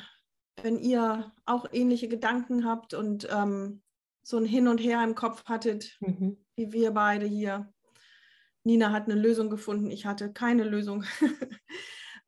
wenn 0.62 0.80
ihr 0.80 1.34
auch 1.45 1.65
ähnliche 1.71 2.08
Gedanken 2.08 2.65
habt 2.65 2.93
und 2.93 3.28
ähm, 3.32 3.82
so 4.23 4.38
ein 4.38 4.45
Hin 4.45 4.67
und 4.67 4.80
Her 4.80 5.04
im 5.04 5.15
Kopf 5.15 5.45
hattet, 5.45 5.97
mhm. 5.99 6.43
wie 6.56 6.71
wir 6.71 6.91
beide 6.91 7.25
hier. 7.25 7.71
Nina 8.63 8.91
hat 8.91 9.04
eine 9.04 9.19
Lösung 9.19 9.51
gefunden, 9.51 9.91
ich 9.91 10.08
hatte 10.08 10.34
keine 10.34 10.63
Lösung. 10.63 11.04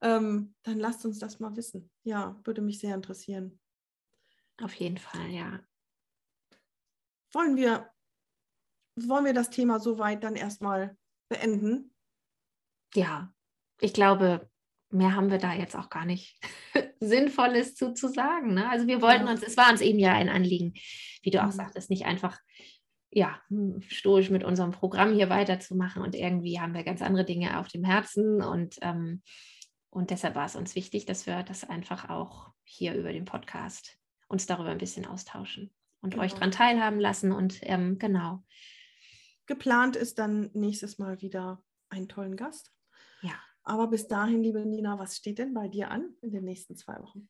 ähm, 0.02 0.54
dann 0.62 0.78
lasst 0.78 1.04
uns 1.06 1.18
das 1.18 1.40
mal 1.40 1.56
wissen. 1.56 1.90
Ja, 2.04 2.40
würde 2.44 2.62
mich 2.62 2.80
sehr 2.80 2.94
interessieren. 2.94 3.60
Auf 4.62 4.74
jeden 4.76 4.98
Fall, 4.98 5.30
ja. 5.32 5.60
Wollen 7.34 7.56
wir, 7.56 7.90
wollen 8.98 9.26
wir 9.26 9.34
das 9.34 9.50
Thema 9.50 9.80
soweit 9.80 10.24
dann 10.24 10.36
erstmal 10.36 10.98
beenden? 11.30 11.94
Ja, 12.94 13.34
ich 13.80 13.94
glaube, 13.94 14.50
mehr 14.90 15.16
haben 15.16 15.30
wir 15.30 15.38
da 15.38 15.54
jetzt 15.54 15.76
auch 15.76 15.90
gar 15.90 16.06
nicht 16.06 16.40
Sinnvolles 17.00 17.76
zu, 17.76 17.94
zu 17.94 18.08
sagen. 18.08 18.54
Ne? 18.54 18.70
Also 18.70 18.88
wir 18.88 19.02
wollten 19.02 19.28
uns, 19.28 19.44
es 19.44 19.58
war 19.58 19.70
uns 19.70 19.82
eben 19.82 20.00
ja 20.00 20.14
ein 20.14 20.30
Anliegen, 20.30 20.74
wie 21.22 21.32
du 21.32 21.42
auch 21.42 21.48
mhm. 21.48 21.52
sagtest, 21.52 21.90
nicht 21.90 22.06
einfach 22.06 22.40
ja, 23.10 23.40
hm, 23.50 23.82
stoisch 23.88 24.30
mit 24.30 24.44
unserem 24.44 24.72
Programm 24.72 25.14
hier 25.14 25.30
weiterzumachen 25.30 26.02
und 26.02 26.16
irgendwie 26.16 26.60
haben 26.60 26.74
wir 26.74 26.84
ganz 26.84 27.02
andere 27.02 27.26
Dinge 27.26 27.60
auf 27.60 27.68
dem 27.68 27.84
Herzen 27.84 28.42
und, 28.42 28.78
ähm, 28.82 29.22
und 29.90 30.10
deshalb 30.10 30.36
war 30.36 30.46
es 30.46 30.56
uns 30.56 30.76
wichtig, 30.76 31.06
dass 31.06 31.26
wir 31.26 31.44
das 31.44 31.64
einfach 31.64 32.10
auch 32.10 32.52
hier 32.64 32.94
über 32.96 33.14
den 33.14 33.26
Podcast 33.26 33.98
uns 34.28 34.46
darüber 34.46 34.70
ein 34.70 34.78
bisschen 34.78 35.06
austauschen 35.06 35.74
und 36.02 36.12
genau. 36.12 36.24
euch 36.24 36.34
daran 36.34 36.52
teilhaben 36.52 37.00
lassen 37.00 37.32
und 37.32 37.60
ähm, 37.62 37.98
genau. 37.98 38.44
Geplant 39.48 39.96
ist 39.96 40.20
dann 40.20 40.50
nächstes 40.54 41.00
Mal 41.00 41.22
wieder 41.22 41.64
einen 41.90 42.10
tollen 42.10 42.36
Gast. 42.36 42.72
Ja. 43.22 43.34
Aber 43.64 43.88
bis 43.88 44.08
dahin, 44.08 44.44
liebe 44.44 44.66
Nina, 44.66 45.00
was 45.00 45.16
steht 45.16 45.40
denn 45.40 45.54
bei 45.54 45.68
dir 45.68 45.90
an 45.90 46.14
in 46.22 46.32
den 46.32 46.44
nächsten 46.44 46.76
zwei 46.76 47.02
Wochen? 47.02 47.30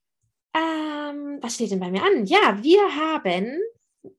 Ähm, 0.56 1.38
was 1.41 1.56
steht 1.56 1.71
denn 1.71 1.80
bei 1.80 1.91
mir 1.91 2.03
an? 2.03 2.25
Ja, 2.25 2.58
wir 2.62 2.95
haben, 2.95 3.60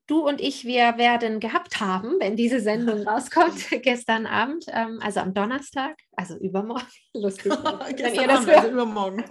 du 0.07 0.25
und 0.27 0.39
ich, 0.39 0.65
wir 0.65 0.97
werden 0.97 1.41
gehabt 1.41 1.81
haben, 1.81 2.15
wenn 2.19 2.37
diese 2.37 2.61
Sendung 2.61 3.01
rauskommt, 3.07 3.69
gestern 3.81 4.25
Abend, 4.25 4.65
ähm, 4.69 4.99
also 5.01 5.19
am 5.19 5.33
Donnerstag, 5.33 5.97
also 6.15 6.37
übermorgen, 6.37 6.87
lustig, 7.13 7.51
wenn 7.53 8.15
ihr 8.15 8.27
das 8.27 8.39
Abend. 8.39 8.49
Also 8.49 8.69
übermorgen. 8.69 9.25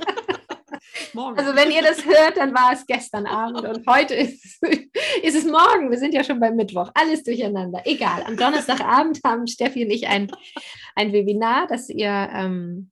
Morgen. 1.15 1.39
Also 1.39 1.55
wenn 1.55 1.71
ihr 1.71 1.83
das 1.83 2.05
hört, 2.05 2.37
dann 2.37 2.55
war 2.55 2.73
es 2.73 2.87
gestern 2.87 3.27
Abend 3.27 3.65
und 3.65 3.87
heute 3.87 4.15
ist, 4.15 4.63
ist 5.23 5.37
es 5.37 5.45
morgen. 5.45 5.91
Wir 5.91 5.99
sind 5.99 6.15
ja 6.15 6.25
schon 6.25 6.41
beim 6.41 6.57
Mittwoch. 6.57 6.91
Alles 6.95 7.23
durcheinander. 7.23 7.83
Egal. 7.85 8.23
Am 8.25 8.37
Donnerstagabend 8.37 9.21
haben 9.25 9.47
Steffi 9.47 9.85
und 9.85 9.91
ich 9.91 10.09
ein, 10.09 10.31
ein 10.95 11.13
Webinar, 11.13 11.67
das 11.69 11.89
ihr, 11.89 12.29
ähm, 12.33 12.91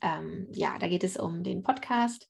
ähm, 0.00 0.48
ja, 0.52 0.78
da 0.78 0.88
geht 0.88 1.04
es 1.04 1.16
um 1.16 1.42
den 1.42 1.62
Podcast. 1.62 2.28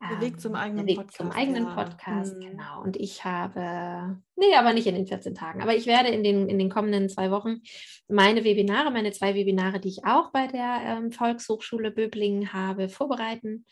Der 0.00 0.20
Weg 0.20 0.40
zum 0.40 0.52
ähm, 0.52 0.60
eigenen 0.60 0.86
Weg 0.86 0.96
Podcast. 0.96 1.16
Zum 1.16 1.30
eigenen 1.32 1.64
ja. 1.64 1.74
Podcast, 1.74 2.36
mhm. 2.36 2.40
genau. 2.40 2.82
Und 2.82 2.96
ich 2.96 3.24
habe, 3.24 4.20
nee, 4.36 4.54
aber 4.56 4.72
nicht 4.72 4.86
in 4.86 4.94
den 4.94 5.08
14 5.08 5.34
Tagen, 5.34 5.60
aber 5.60 5.74
ich 5.74 5.86
werde 5.86 6.08
in 6.08 6.22
den, 6.22 6.48
in 6.48 6.58
den 6.58 6.70
kommenden 6.70 7.08
zwei 7.08 7.32
Wochen 7.32 7.62
meine 8.06 8.44
Webinare, 8.44 8.92
meine 8.92 9.10
zwei 9.10 9.34
Webinare, 9.34 9.80
die 9.80 9.88
ich 9.88 10.04
auch 10.04 10.30
bei 10.30 10.46
der 10.46 10.82
ähm, 10.84 11.10
Volkshochschule 11.10 11.90
Böblingen 11.90 12.52
habe, 12.52 12.88
vorbereiten. 12.88 13.66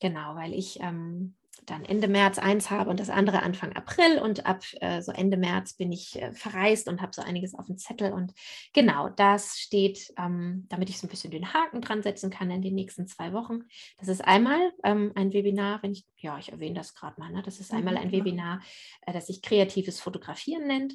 Genau, 0.00 0.36
weil 0.36 0.54
ich 0.54 0.80
ähm, 0.80 1.34
dann 1.66 1.84
Ende 1.84 2.08
März 2.08 2.38
eins 2.38 2.70
habe 2.70 2.90
und 2.90 3.00
das 3.00 3.10
andere 3.10 3.42
Anfang 3.42 3.72
April 3.74 4.18
und 4.18 4.46
ab 4.46 4.62
äh, 4.80 5.02
so 5.02 5.12
Ende 5.12 5.36
März 5.36 5.74
bin 5.74 5.92
ich 5.92 6.20
äh, 6.20 6.32
verreist 6.32 6.88
und 6.88 7.02
habe 7.02 7.12
so 7.12 7.22
einiges 7.22 7.54
auf 7.54 7.66
dem 7.66 7.78
Zettel 7.78 8.12
und 8.12 8.32
genau 8.72 9.08
das 9.08 9.58
steht, 9.58 10.12
ähm, 10.16 10.66
damit 10.68 10.88
ich 10.88 10.98
so 10.98 11.06
ein 11.06 11.10
bisschen 11.10 11.30
den 11.30 11.52
Haken 11.52 11.80
dran 11.80 12.02
setzen 12.02 12.30
kann 12.30 12.50
in 12.50 12.62
den 12.62 12.74
nächsten 12.74 13.06
zwei 13.06 13.32
Wochen. 13.32 13.64
Das 13.98 14.08
ist 14.08 14.24
einmal 14.24 14.72
ähm, 14.84 15.12
ein 15.14 15.32
Webinar, 15.32 15.82
wenn 15.82 15.92
ich, 15.92 16.06
ja, 16.16 16.38
ich 16.38 16.52
erwähne 16.52 16.76
das 16.76 16.94
gerade 16.94 17.20
mal, 17.20 17.30
ne? 17.30 17.42
das 17.42 17.60
ist 17.60 17.72
einmal 17.72 17.96
ein 17.96 18.12
Webinar, 18.12 18.60
äh, 19.06 19.12
das 19.12 19.26
sich 19.26 19.42
kreatives 19.42 20.00
Fotografieren 20.00 20.66
nennt. 20.66 20.94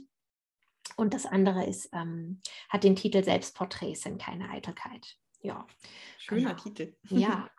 Und 0.98 1.14
das 1.14 1.26
andere 1.26 1.66
ist, 1.66 1.90
ähm, 1.94 2.42
hat 2.70 2.84
den 2.84 2.96
Titel 2.96 3.24
Selbstporträts 3.24 4.02
sind 4.02 4.22
keine 4.22 4.50
Eitelkeit. 4.50 5.16
Ja. 5.42 5.66
Schöner 6.18 6.54
genau. 6.54 6.62
Titel. 6.62 6.96
Ja. 7.10 7.50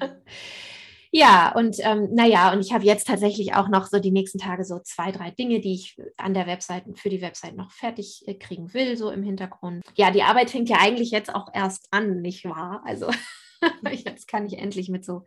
Ja, 1.14 1.52
und 1.54 1.76
ähm, 1.80 2.08
naja, 2.14 2.54
und 2.54 2.60
ich 2.60 2.72
habe 2.72 2.86
jetzt 2.86 3.06
tatsächlich 3.06 3.54
auch 3.54 3.68
noch 3.68 3.86
so 3.86 3.98
die 3.98 4.10
nächsten 4.10 4.38
Tage 4.38 4.64
so 4.64 4.78
zwei, 4.78 5.12
drei 5.12 5.30
Dinge, 5.30 5.60
die 5.60 5.74
ich 5.74 5.98
an 6.16 6.32
der 6.32 6.46
Website, 6.46 6.84
für 6.98 7.10
die 7.10 7.20
Website 7.20 7.54
noch 7.54 7.70
fertig 7.70 8.24
äh, 8.26 8.34
kriegen 8.34 8.72
will, 8.72 8.96
so 8.96 9.10
im 9.10 9.22
Hintergrund. 9.22 9.84
Ja, 9.94 10.10
die 10.10 10.22
Arbeit 10.22 10.50
fängt 10.50 10.70
ja 10.70 10.78
eigentlich 10.80 11.10
jetzt 11.10 11.34
auch 11.34 11.48
erst 11.52 11.88
an, 11.90 12.22
nicht 12.22 12.46
wahr? 12.46 12.82
Also 12.86 13.10
jetzt 13.92 14.26
kann 14.26 14.46
ich 14.46 14.56
endlich 14.56 14.88
mit 14.88 15.04
so, 15.04 15.26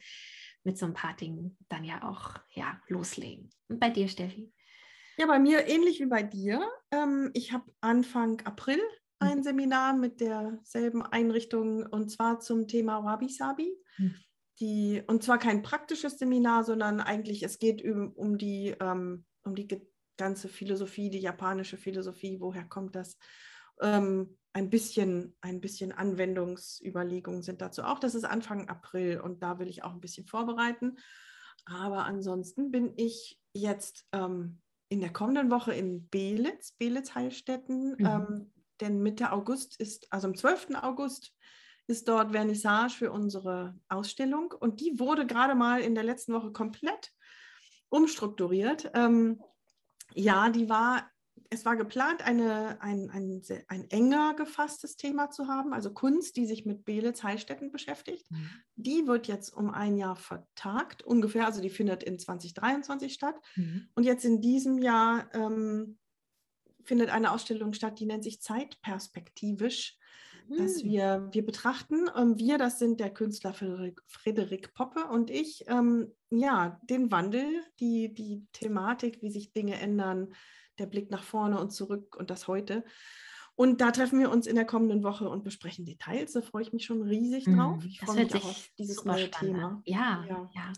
mit 0.63 0.75
so 0.75 0.87
ein 0.87 0.95
paar 0.95 1.15
Dingen 1.15 1.55
dann 1.69 1.83
ja 1.83 2.01
auch 2.09 2.31
ja, 2.55 2.81
loslegen. 2.87 3.51
Und 3.69 3.79
bei 3.79 3.91
dir, 3.91 4.07
Steffi? 4.07 4.51
Ja, 5.19 5.27
bei 5.27 5.37
mir 5.37 5.67
ähnlich 5.67 5.99
wie 5.99 6.07
bei 6.07 6.23
dir. 6.23 6.67
Ähm, 6.89 7.29
ich 7.35 7.53
habe 7.53 7.71
Anfang 7.81 8.41
April 8.41 8.79
ein 9.19 9.37
mhm. 9.37 9.43
Seminar 9.43 9.95
mit 9.95 10.19
derselben 10.19 11.03
Einrichtung 11.03 11.85
und 11.85 12.09
zwar 12.09 12.39
zum 12.39 12.67
Thema 12.67 13.03
Wabi 13.03 13.29
Sabi. 13.29 13.71
Mhm 13.99 14.24
die, 14.59 15.03
und 15.07 15.23
zwar 15.23 15.37
kein 15.37 15.61
praktisches 15.61 16.17
Seminar, 16.17 16.63
sondern 16.63 17.01
eigentlich 17.01 17.43
es 17.43 17.59
geht 17.59 17.83
um, 17.83 18.13
um 18.13 18.37
die, 18.37 18.75
ähm, 18.79 19.25
um 19.43 19.55
die 19.55 19.67
ganze 20.17 20.47
Philosophie, 20.47 21.09
die 21.09 21.19
japanische 21.19 21.77
Philosophie, 21.77 22.39
woher 22.39 22.63
kommt 22.63 22.95
das? 22.95 23.17
Ähm, 23.81 24.37
ein 24.53 24.69
bisschen, 24.69 25.35
ein 25.41 25.59
bisschen 25.59 25.91
Anwendungsüberlegungen 25.91 27.41
sind 27.41 27.61
dazu 27.61 27.83
auch. 27.83 27.99
Das 27.99 28.15
ist 28.15 28.23
Anfang 28.23 28.69
April 28.69 29.19
und 29.19 29.43
da 29.43 29.59
will 29.59 29.67
ich 29.67 29.83
auch 29.83 29.91
ein 29.91 29.99
bisschen 29.99 30.25
vorbereiten. 30.25 30.97
Aber 31.65 32.05
ansonsten 32.05 32.71
bin 32.71 32.93
ich 32.95 33.37
jetzt 33.53 34.05
ähm, 34.13 34.61
in 34.87 35.01
der 35.01 35.11
kommenden 35.11 35.51
Woche 35.51 35.73
in 35.73 36.07
Belitz, 36.07 36.71
Belitz 36.71 37.15
Heilstätten, 37.15 37.95
mhm. 37.97 38.05
ähm, 38.05 38.53
denn 38.79 39.01
Mitte 39.01 39.31
August 39.31 39.79
ist, 39.79 40.11
also 40.11 40.27
am 40.27 40.35
12. 40.35 40.75
August 40.81 41.33
ist 41.87 42.07
dort 42.07 42.31
Vernissage 42.31 42.93
für 42.93 43.11
unsere 43.11 43.77
Ausstellung 43.89 44.53
und 44.59 44.79
die 44.81 44.99
wurde 44.99 45.25
gerade 45.25 45.55
mal 45.55 45.81
in 45.81 45.95
der 45.95 46.03
letzten 46.03 46.33
Woche 46.33 46.51
komplett 46.51 47.11
umstrukturiert. 47.89 48.91
Ähm, 48.93 49.41
ja, 50.13 50.49
die 50.49 50.67
war, 50.69 51.09
es 51.49 51.65
war 51.65 51.75
geplant, 51.75 52.25
eine, 52.25 52.81
ein, 52.81 53.09
ein, 53.11 53.41
ein 53.67 53.89
enger 53.89 54.33
gefasstes 54.35 54.97
Thema 54.97 55.29
zu 55.29 55.47
haben, 55.47 55.73
also 55.73 55.93
Kunst, 55.93 56.37
die 56.37 56.45
sich 56.45 56.65
mit 56.65 56.85
Belitz 56.85 57.23
Heilstätten 57.23 57.71
beschäftigt. 57.71 58.29
Mhm. 58.31 58.49
Die 58.75 59.07
wird 59.07 59.27
jetzt 59.27 59.49
um 59.49 59.69
ein 59.69 59.97
Jahr 59.97 60.15
vertagt, 60.15 61.03
ungefähr, 61.03 61.45
also 61.45 61.61
die 61.61 61.69
findet 61.69 62.03
in 62.03 62.17
2023 62.17 63.13
statt. 63.13 63.35
Mhm. 63.55 63.89
Und 63.93 64.03
jetzt 64.03 64.25
in 64.25 64.41
diesem 64.41 64.79
Jahr 64.79 65.29
ähm, 65.33 65.99
findet 66.83 67.09
eine 67.09 67.31
Ausstellung 67.31 67.73
statt, 67.73 67.99
die 67.99 68.05
nennt 68.05 68.23
sich 68.23 68.41
Zeitperspektivisch 68.41 69.97
dass 70.49 70.81
hm. 70.81 70.89
wir, 70.89 71.29
wir 71.31 71.45
betrachten, 71.45 72.09
ähm, 72.15 72.37
wir, 72.37 72.57
das 72.57 72.79
sind 72.79 72.99
der 72.99 73.13
Künstler 73.13 73.53
Frederik, 73.53 74.01
Frederik 74.07 74.73
Poppe 74.73 75.05
und 75.05 75.29
ich, 75.29 75.65
ähm, 75.67 76.11
ja, 76.29 76.79
den 76.83 77.11
Wandel, 77.11 77.45
die, 77.79 78.13
die 78.13 78.45
Thematik, 78.51 79.21
wie 79.21 79.31
sich 79.31 79.53
Dinge 79.53 79.79
ändern, 79.79 80.33
der 80.79 80.85
Blick 80.87 81.11
nach 81.11 81.23
vorne 81.23 81.59
und 81.59 81.71
zurück 81.71 82.15
und 82.15 82.29
das 82.29 82.47
heute. 82.47 82.83
Und 83.55 83.79
da 83.79 83.91
treffen 83.91 84.19
wir 84.19 84.31
uns 84.31 84.47
in 84.47 84.55
der 84.55 84.65
kommenden 84.65 85.03
Woche 85.03 85.29
und 85.29 85.43
besprechen 85.43 85.85
Details. 85.85 86.33
Da 86.33 86.41
freue 86.41 86.63
ich 86.63 86.73
mich 86.73 86.85
schon 86.85 87.01
riesig 87.01 87.45
hm, 87.45 87.57
drauf. 87.57 87.85
Ich 87.85 88.01
freue 88.01 88.25
mich 88.25 88.35
auch 88.35 88.43
auf 88.43 88.69
dieses 88.77 89.05
neue 89.05 89.31
Thema. 89.31 89.81
Ja, 89.85 90.25
ja, 90.27 90.49
ja. 90.53 90.73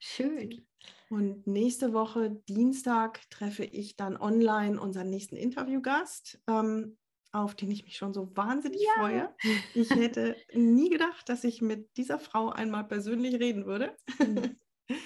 Schön. 0.00 0.66
Und 1.10 1.46
nächste 1.46 1.92
Woche, 1.92 2.42
Dienstag, 2.48 3.20
treffe 3.30 3.64
ich 3.64 3.94
dann 3.94 4.16
online 4.16 4.80
unseren 4.80 5.10
nächsten 5.10 5.36
Interviewgast. 5.36 6.40
Ähm, 6.48 6.98
auf 7.32 7.54
den 7.54 7.70
ich 7.70 7.84
mich 7.84 7.96
schon 7.96 8.12
so 8.12 8.34
wahnsinnig 8.36 8.82
ja. 8.82 9.00
freue. 9.00 9.34
Ich 9.74 9.90
hätte 9.90 10.36
nie 10.52 10.90
gedacht, 10.90 11.28
dass 11.28 11.44
ich 11.44 11.62
mit 11.62 11.96
dieser 11.96 12.18
Frau 12.18 12.50
einmal 12.50 12.84
persönlich 12.84 13.34
reden 13.40 13.66
würde. 13.66 13.96
Mhm. 14.18 14.56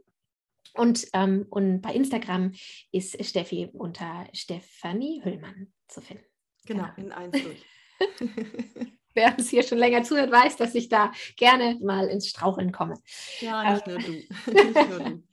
Und, 0.73 1.07
ähm, 1.12 1.47
und 1.51 1.83
bei 1.83 1.93
Instagram 1.93 2.53
ist 2.90 3.23
Steffi 3.23 3.69
unter 3.75 4.27
Stefanie 4.33 5.23
Hüllmann 5.23 5.75
zu 5.88 6.01
finden. 6.01 6.25
Genau, 6.64 6.87
genau. 6.97 7.07
in 7.07 7.12
eins 7.12 7.37
durch. 7.43 7.62
Wer 9.12 9.37
uns 9.37 9.51
hier 9.51 9.62
schon 9.62 9.77
länger 9.77 10.05
zuhört, 10.05 10.33
weiß, 10.33 10.57
dass 10.57 10.75
ich 10.75 10.88
da 10.88 11.12
gerne 11.37 11.79
mal 11.83 12.09
ins 12.09 12.31
Straucheln 12.31 12.73
komme. 12.73 12.95
Ja, 13.40 13.75
nicht 13.75 13.87
nur 13.87 13.99
du. 13.99 14.11
nicht 14.53 14.75
nur 14.75 15.01
du. 15.01 15.23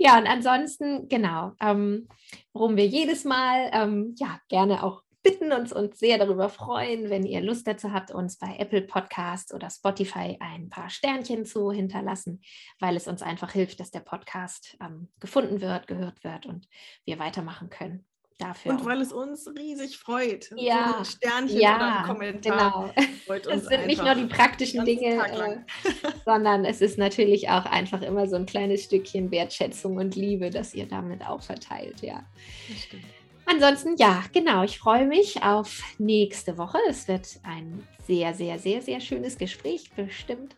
Ja, 0.00 0.16
und 0.16 0.28
ansonsten, 0.28 1.08
genau, 1.08 1.56
ähm, 1.60 2.06
worum 2.52 2.76
wir 2.76 2.86
jedes 2.86 3.24
Mal 3.24 3.68
ähm, 3.72 4.14
ja 4.16 4.40
gerne 4.48 4.84
auch 4.84 5.02
bitten 5.28 5.52
uns 5.52 5.72
uns 5.72 5.98
sehr 5.98 6.16
darüber 6.16 6.48
freuen, 6.48 7.10
wenn 7.10 7.26
ihr 7.26 7.42
Lust 7.42 7.66
dazu 7.66 7.92
habt, 7.92 8.10
uns 8.10 8.38
bei 8.38 8.56
Apple 8.58 8.82
Podcast 8.82 9.52
oder 9.52 9.68
Spotify 9.68 10.38
ein 10.40 10.70
paar 10.70 10.88
Sternchen 10.88 11.44
zu 11.44 11.70
hinterlassen, 11.70 12.40
weil 12.80 12.96
es 12.96 13.06
uns 13.06 13.20
einfach 13.20 13.52
hilft, 13.52 13.78
dass 13.80 13.90
der 13.90 14.00
Podcast 14.00 14.78
ähm, 14.80 15.08
gefunden 15.20 15.60
wird, 15.60 15.86
gehört 15.86 16.24
wird 16.24 16.46
und 16.46 16.66
wir 17.04 17.18
weitermachen 17.18 17.68
können. 17.68 18.06
Dafür. 18.38 18.70
Und 18.70 18.84
weil 18.84 19.00
es 19.00 19.12
uns 19.12 19.48
riesig 19.58 19.98
freut. 19.98 20.48
Ja, 20.56 20.90
so 20.90 20.98
ein 20.98 21.04
Sternchen 21.04 21.60
ja, 21.60 21.74
oder 21.74 21.98
ein 21.98 22.04
Kommentar. 22.04 22.94
Genau. 23.26 23.50
Es 23.50 23.66
sind 23.66 23.86
nicht 23.86 24.02
nur 24.02 24.14
die 24.14 24.26
praktischen 24.26 24.84
Dinge, 24.84 25.16
äh, 25.16 25.58
sondern 26.24 26.64
es 26.64 26.80
ist 26.80 26.98
natürlich 26.98 27.50
auch 27.50 27.66
einfach 27.66 28.00
immer 28.00 28.28
so 28.28 28.36
ein 28.36 28.46
kleines 28.46 28.84
Stückchen 28.84 29.32
Wertschätzung 29.32 29.96
und 29.96 30.14
Liebe, 30.14 30.50
das 30.50 30.72
ihr 30.72 30.86
damit 30.86 31.26
auch 31.26 31.42
verteilt. 31.42 32.00
Ja. 32.00 32.24
Das 32.68 32.84
stimmt. 32.84 33.17
Ansonsten, 33.50 33.96
ja, 33.96 34.24
genau, 34.30 34.62
ich 34.62 34.78
freue 34.78 35.06
mich 35.06 35.42
auf 35.42 35.82
nächste 35.96 36.58
Woche. 36.58 36.76
Es 36.86 37.08
wird 37.08 37.40
ein 37.44 37.82
sehr, 38.06 38.34
sehr, 38.34 38.58
sehr, 38.58 38.82
sehr 38.82 39.00
schönes 39.00 39.38
Gespräch 39.38 39.90
bestimmt. 39.96 40.54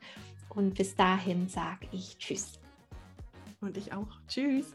Und 0.48 0.74
bis 0.74 0.96
dahin 0.96 1.48
sage 1.48 1.86
ich 1.92 2.18
Tschüss. 2.18 2.58
Und 3.60 3.76
ich 3.76 3.92
auch. 3.92 4.08
Tschüss. 4.26 4.74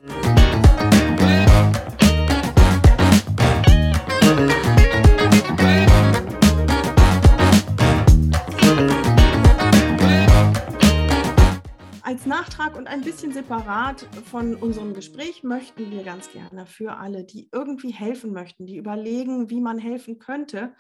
Nachtrag 12.26 12.76
und 12.76 12.88
ein 12.88 13.02
bisschen 13.02 13.32
separat 13.32 14.08
von 14.26 14.56
unserem 14.56 14.96
Gespräch 14.96 15.44
möchten 15.44 15.92
wir 15.92 16.04
ganz 16.04 16.32
gerne 16.32 16.66
für 16.66 16.98
alle, 16.98 17.24
die 17.24 17.50
irgendwie 17.52 17.92
helfen 17.92 18.34
möchten, 18.34 18.66
die 18.66 18.78
überlegen, 18.78 19.52
wie 19.52 19.62
man 19.62 19.78
helfen 19.78 20.18
könnte, 20.18 20.74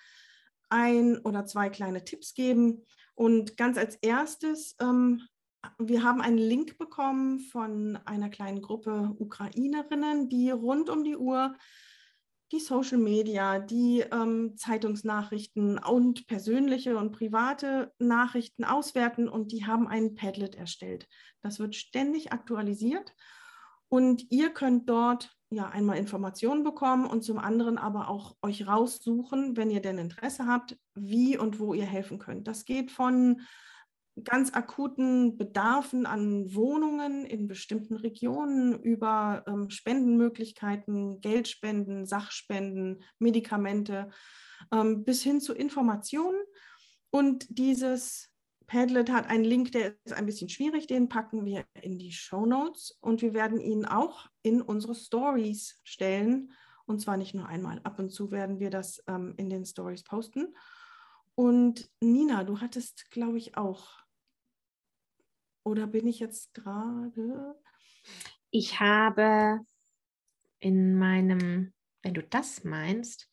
ein 0.69 1.19
oder 1.19 1.45
zwei 1.45 1.69
kleine 1.69 2.03
Tipps 2.03 2.34
geben. 2.34 2.84
Und 3.13 3.58
ganz 3.58 3.77
als 3.77 3.95
erstes, 3.97 4.75
ähm, 4.81 5.21
wir 5.77 6.03
haben 6.03 6.21
einen 6.21 6.39
Link 6.39 6.79
bekommen 6.79 7.39
von 7.39 7.99
einer 8.05 8.29
kleinen 8.29 8.62
Gruppe 8.63 9.15
Ukrainerinnen, 9.19 10.29
die 10.29 10.49
rund 10.49 10.89
um 10.89 11.03
die 11.03 11.17
Uhr 11.17 11.55
die 12.51 12.60
Social 12.60 12.99
Media, 12.99 13.60
die 13.60 14.01
ähm, 14.12 14.55
Zeitungsnachrichten 14.58 15.77
und 15.79 16.27
persönliche 16.27 16.97
und 16.97 17.12
private 17.12 17.91
Nachrichten 17.97 18.63
auswerten 18.63 19.27
und 19.27 19.51
die 19.51 19.65
haben 19.65 19.88
ein 19.88 20.15
Padlet 20.15 20.55
erstellt. 20.55 21.08
Das 21.41 21.60
wird 21.60 21.75
ständig 21.75 22.31
aktualisiert 22.31 23.13
und 23.88 24.31
ihr 24.31 24.51
könnt 24.51 24.89
dort 24.89 25.36
ja 25.49 25.69
einmal 25.69 25.97
Informationen 25.97 26.63
bekommen 26.63 27.05
und 27.05 27.23
zum 27.23 27.39
anderen 27.39 27.77
aber 27.77 28.10
auch 28.10 28.36
euch 28.41 28.67
raussuchen, 28.67 29.58
wenn 29.58 29.71
ihr 29.71 29.81
denn 29.81 29.97
Interesse 29.97 30.47
habt, 30.47 30.77
wie 30.93 31.38
und 31.38 31.60
wo 31.60 31.73
ihr 31.73 31.86
helfen 31.86 32.19
könnt. 32.19 32.47
Das 32.47 32.65
geht 32.65 32.91
von 32.91 33.41
ganz 34.23 34.54
akuten 34.54 35.38
Bedarfen 35.38 36.06
an 36.06 36.54
Wohnungen 36.54 37.25
in 37.25 37.47
bestimmten 37.47 37.95
Regionen 37.95 38.80
über 38.82 39.43
ähm, 39.47 39.69
Spendenmöglichkeiten, 39.69 41.19
Geldspenden, 41.19 42.06
Sachspenden, 42.06 43.04
Medikamente 43.19 44.10
ähm, 44.71 45.04
bis 45.04 45.21
hin 45.21 45.41
zu 45.41 45.54
Informationen. 45.54 46.39
Und 47.10 47.45
dieses 47.49 48.32
Padlet 48.67 49.12
hat 49.12 49.30
einen 49.30 49.43
Link, 49.43 49.73
der 49.73 49.95
ist 50.06 50.13
ein 50.13 50.25
bisschen 50.25 50.49
schwierig, 50.49 50.88
den 50.88 51.10
packen 51.10 51.45
wir 51.45 51.65
in 51.82 51.99
die 51.99 52.12
Show 52.12 52.45
Notes 52.45 52.97
und 53.01 53.21
wir 53.21 53.34
werden 53.34 53.60
ihn 53.60 53.86
auch 53.86 54.28
in 54.41 54.62
unsere 54.62 54.95
Stories 54.95 55.80
stellen. 55.84 56.51
Und 56.86 57.01
zwar 57.01 57.17
nicht 57.17 57.34
nur 57.34 57.47
einmal, 57.47 57.80
ab 57.84 57.99
und 57.99 58.12
zu 58.12 58.32
werden 58.32 58.60
wir 58.60 58.69
das 58.69 59.04
ähm, 59.08 59.34
in 59.38 59.49
den 59.49 59.65
Stories 59.65 60.04
posten. 60.04 60.56
Und 61.36 61.89
Nina, 61.99 62.43
du 62.43 62.62
hattest, 62.62 63.12
glaube 63.12 63.38
ich, 63.38 63.58
auch 63.58 64.04
oder 65.65 65.88
bin 65.88 66.08
ich 66.08 66.19
jetzt 66.19 66.54
gerade? 66.54 67.56
Ich 68.51 68.80
habe 68.80 69.60
in 70.60 70.97
meinem, 70.97 71.73
wenn 72.04 72.13
du 72.13 72.23
das 72.23 72.63
meinst, 72.63 73.28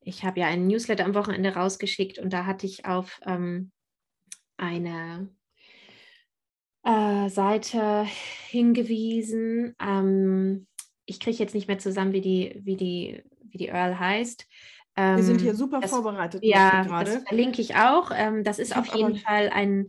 ich 0.00 0.22
habe 0.22 0.40
ja 0.40 0.46
einen 0.46 0.68
Newsletter 0.68 1.04
am 1.04 1.14
Wochenende 1.14 1.54
rausgeschickt 1.54 2.18
und 2.18 2.32
da 2.32 2.46
hatte 2.46 2.66
ich 2.66 2.84
auf 2.84 3.18
ähm, 3.26 3.72
eine 4.56 5.34
äh, 6.84 7.28
Seite 7.30 8.04
hingewiesen. 8.48 9.74
Ähm, 9.80 10.66
ich 11.06 11.20
kriege 11.20 11.38
jetzt 11.38 11.54
nicht 11.54 11.68
mehr 11.68 11.78
zusammen, 11.78 12.12
wie 12.12 12.20
die, 12.20 12.60
wie 12.64 12.76
die, 12.76 13.24
wie 13.42 13.58
die 13.58 13.68
Earl 13.68 13.98
heißt. 13.98 14.46
Wir 15.00 15.22
sind 15.22 15.40
hier 15.40 15.50
ähm, 15.50 15.56
super 15.56 15.78
das, 15.78 15.92
vorbereitet. 15.92 16.42
Ja, 16.42 16.82
das 17.04 17.22
verlinke 17.22 17.62
ich 17.62 17.76
auch. 17.76 18.10
Ähm, 18.12 18.42
das 18.42 18.58
ist 18.58 18.76
auf 18.76 18.92
jeden 18.96 19.14
Fall 19.14 19.48
ein, 19.48 19.86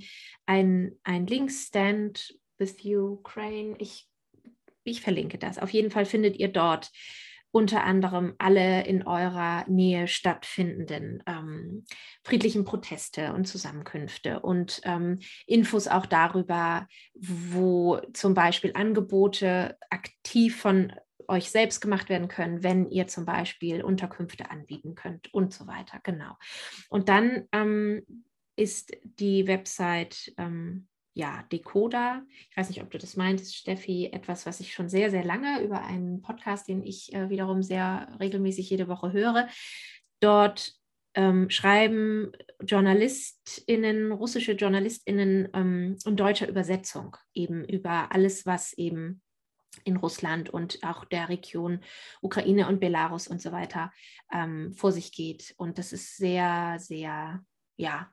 ein, 0.50 0.96
ein 1.04 1.28
Linkstand 1.28 2.36
with 2.58 2.84
Ukraine. 2.84 3.76
Ich, 3.78 4.10
ich 4.84 5.02
verlinke 5.02 5.38
das. 5.38 5.60
Auf 5.60 5.70
jeden 5.70 5.92
Fall 5.92 6.06
findet 6.06 6.38
ihr 6.38 6.48
dort 6.48 6.90
unter 7.52 7.84
anderem 7.84 8.34
alle 8.40 8.86
in 8.86 9.06
eurer 9.06 9.64
Nähe 9.68 10.08
stattfindenden 10.08 11.24
ähm, 11.28 11.86
friedlichen 12.24 12.64
Proteste 12.66 13.34
und 13.34 13.46
Zusammenkünfte 13.46 14.40
und 14.40 14.82
ähm, 14.86 15.20
Infos 15.46 15.88
auch 15.88 16.08
darüber, 16.08 16.88
wo 17.14 18.00
zum 18.14 18.34
Beispiel 18.34 18.72
Angebote 18.74 19.78
aktiv 19.92 20.60
von 20.60 20.94
euch 21.28 21.52
selbst 21.52 21.80
gemacht 21.80 22.10
werden 22.10 22.28
können, 22.28 22.64
wenn 22.64 22.90
ihr 22.90 23.08
zum 23.08 23.26
Beispiel 23.26 23.84
Unterkünfte 23.84 24.50
anbieten 24.50 24.96
könnt 24.96 25.32
und 25.32 25.54
so 25.54 25.68
weiter. 25.68 26.00
Genau. 26.04 26.38
Und 26.90 27.08
dann 27.08 27.48
ähm, 27.52 28.04
ist 28.60 28.96
die 29.04 29.48
Website 29.48 30.34
ähm, 30.38 30.88
ja, 31.14 31.44
Decoda. 31.52 32.24
Ich 32.50 32.58
weiß 32.58 32.70
nicht, 32.70 32.82
ob 32.82 32.92
du 32.92 32.98
das 32.98 33.16
meintest, 33.16 33.56
Steffi, 33.56 34.10
etwas, 34.12 34.46
was 34.46 34.60
ich 34.60 34.74
schon 34.74 34.90
sehr, 34.90 35.10
sehr 35.10 35.24
lange 35.24 35.62
über 35.62 35.84
einen 35.84 36.22
Podcast, 36.22 36.68
den 36.68 36.84
ich 36.84 37.14
äh, 37.14 37.30
wiederum 37.30 37.64
sehr 37.64 38.16
regelmäßig 38.20 38.70
jede 38.70 38.88
Woche 38.88 39.12
höre. 39.12 39.48
Dort 40.20 40.74
ähm, 41.16 41.50
schreiben 41.50 42.32
JournalistInnen, 42.66 44.12
russische 44.12 44.54
JournalistInnen 44.54 45.50
ähm, 45.54 45.98
in 46.06 46.16
deutscher 46.16 46.48
Übersetzung 46.48 47.18
eben 47.34 47.66
über 47.66 48.12
alles, 48.12 48.46
was 48.46 48.74
eben 48.74 49.22
in 49.84 49.98
Russland 49.98 50.50
und 50.50 50.84
auch 50.84 51.06
der 51.06 51.30
Region 51.30 51.82
Ukraine 52.22 52.68
und 52.68 52.80
Belarus 52.80 53.28
und 53.28 53.42
so 53.42 53.52
weiter 53.52 53.92
ähm, 54.32 54.74
vor 54.74 54.92
sich 54.92 55.12
geht. 55.12 55.54
Und 55.58 55.78
das 55.78 55.94
ist 55.94 56.18
sehr, 56.18 56.78
sehr, 56.80 57.44
ja, 57.78 58.12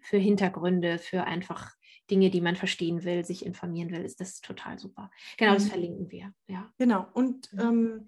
für 0.00 0.18
Hintergründe, 0.18 0.98
für 0.98 1.24
einfach 1.24 1.74
Dinge, 2.10 2.30
die 2.30 2.40
man 2.40 2.56
verstehen 2.56 3.04
will, 3.04 3.24
sich 3.24 3.46
informieren 3.46 3.90
will, 3.90 4.04
ist 4.04 4.20
das 4.20 4.40
total 4.40 4.78
super. 4.78 5.10
Genau, 5.36 5.54
das 5.54 5.64
mhm. 5.64 5.68
verlinken 5.68 6.10
wir. 6.10 6.34
Ja. 6.48 6.72
Genau. 6.78 7.06
Und 7.14 7.52
mhm. 7.52 7.60
ähm, 7.60 8.06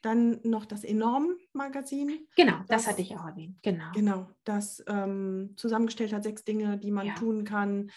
dann 0.00 0.40
noch 0.42 0.64
das 0.64 0.84
Enorm-Magazin. 0.84 2.26
Genau, 2.36 2.58
das, 2.66 2.84
das, 2.84 2.86
hatte 2.88 3.02
ich 3.02 3.16
auch 3.16 3.24
erwähnt. 3.24 3.58
Genau. 3.62 3.92
Genau, 3.94 4.28
das 4.44 4.82
ähm, 4.88 5.54
zusammengestellt 5.56 6.12
hat 6.12 6.24
sechs 6.24 6.44
Dinge, 6.44 6.78
die 6.78 6.90
man 6.90 7.06
ja. 7.06 7.14
tun 7.14 7.44
kann, 7.44 7.90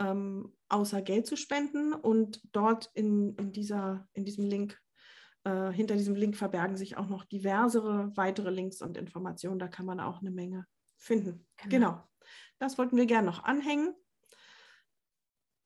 ähm, 0.00 0.52
außer 0.68 1.02
Geld 1.02 1.26
zu 1.26 1.36
spenden. 1.36 1.92
Und 1.92 2.42
dort 2.52 2.90
in, 2.94 3.36
in, 3.36 3.52
dieser, 3.52 4.08
in 4.12 4.24
diesem 4.24 4.44
Link, 4.44 4.80
äh, 5.44 5.70
hinter 5.70 5.94
diesem 5.94 6.16
Link 6.16 6.36
verbergen 6.36 6.76
sich 6.76 6.96
auch 6.96 7.08
noch 7.08 7.24
diversere 7.24 8.10
weitere 8.16 8.50
Links 8.50 8.82
und 8.82 8.96
Informationen. 8.96 9.60
Da 9.60 9.68
kann 9.68 9.86
man 9.86 10.00
auch 10.00 10.20
eine 10.20 10.32
Menge 10.32 10.66
finden. 10.96 11.46
Genau. 11.58 11.70
genau. 11.70 12.08
Das 12.62 12.78
wollten 12.78 12.96
wir 12.96 13.06
gerne 13.06 13.26
noch 13.26 13.42
anhängen. 13.42 13.92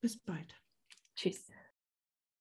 Bis 0.01 0.17
bald. 0.17 0.59
Tschüss. 1.15 1.51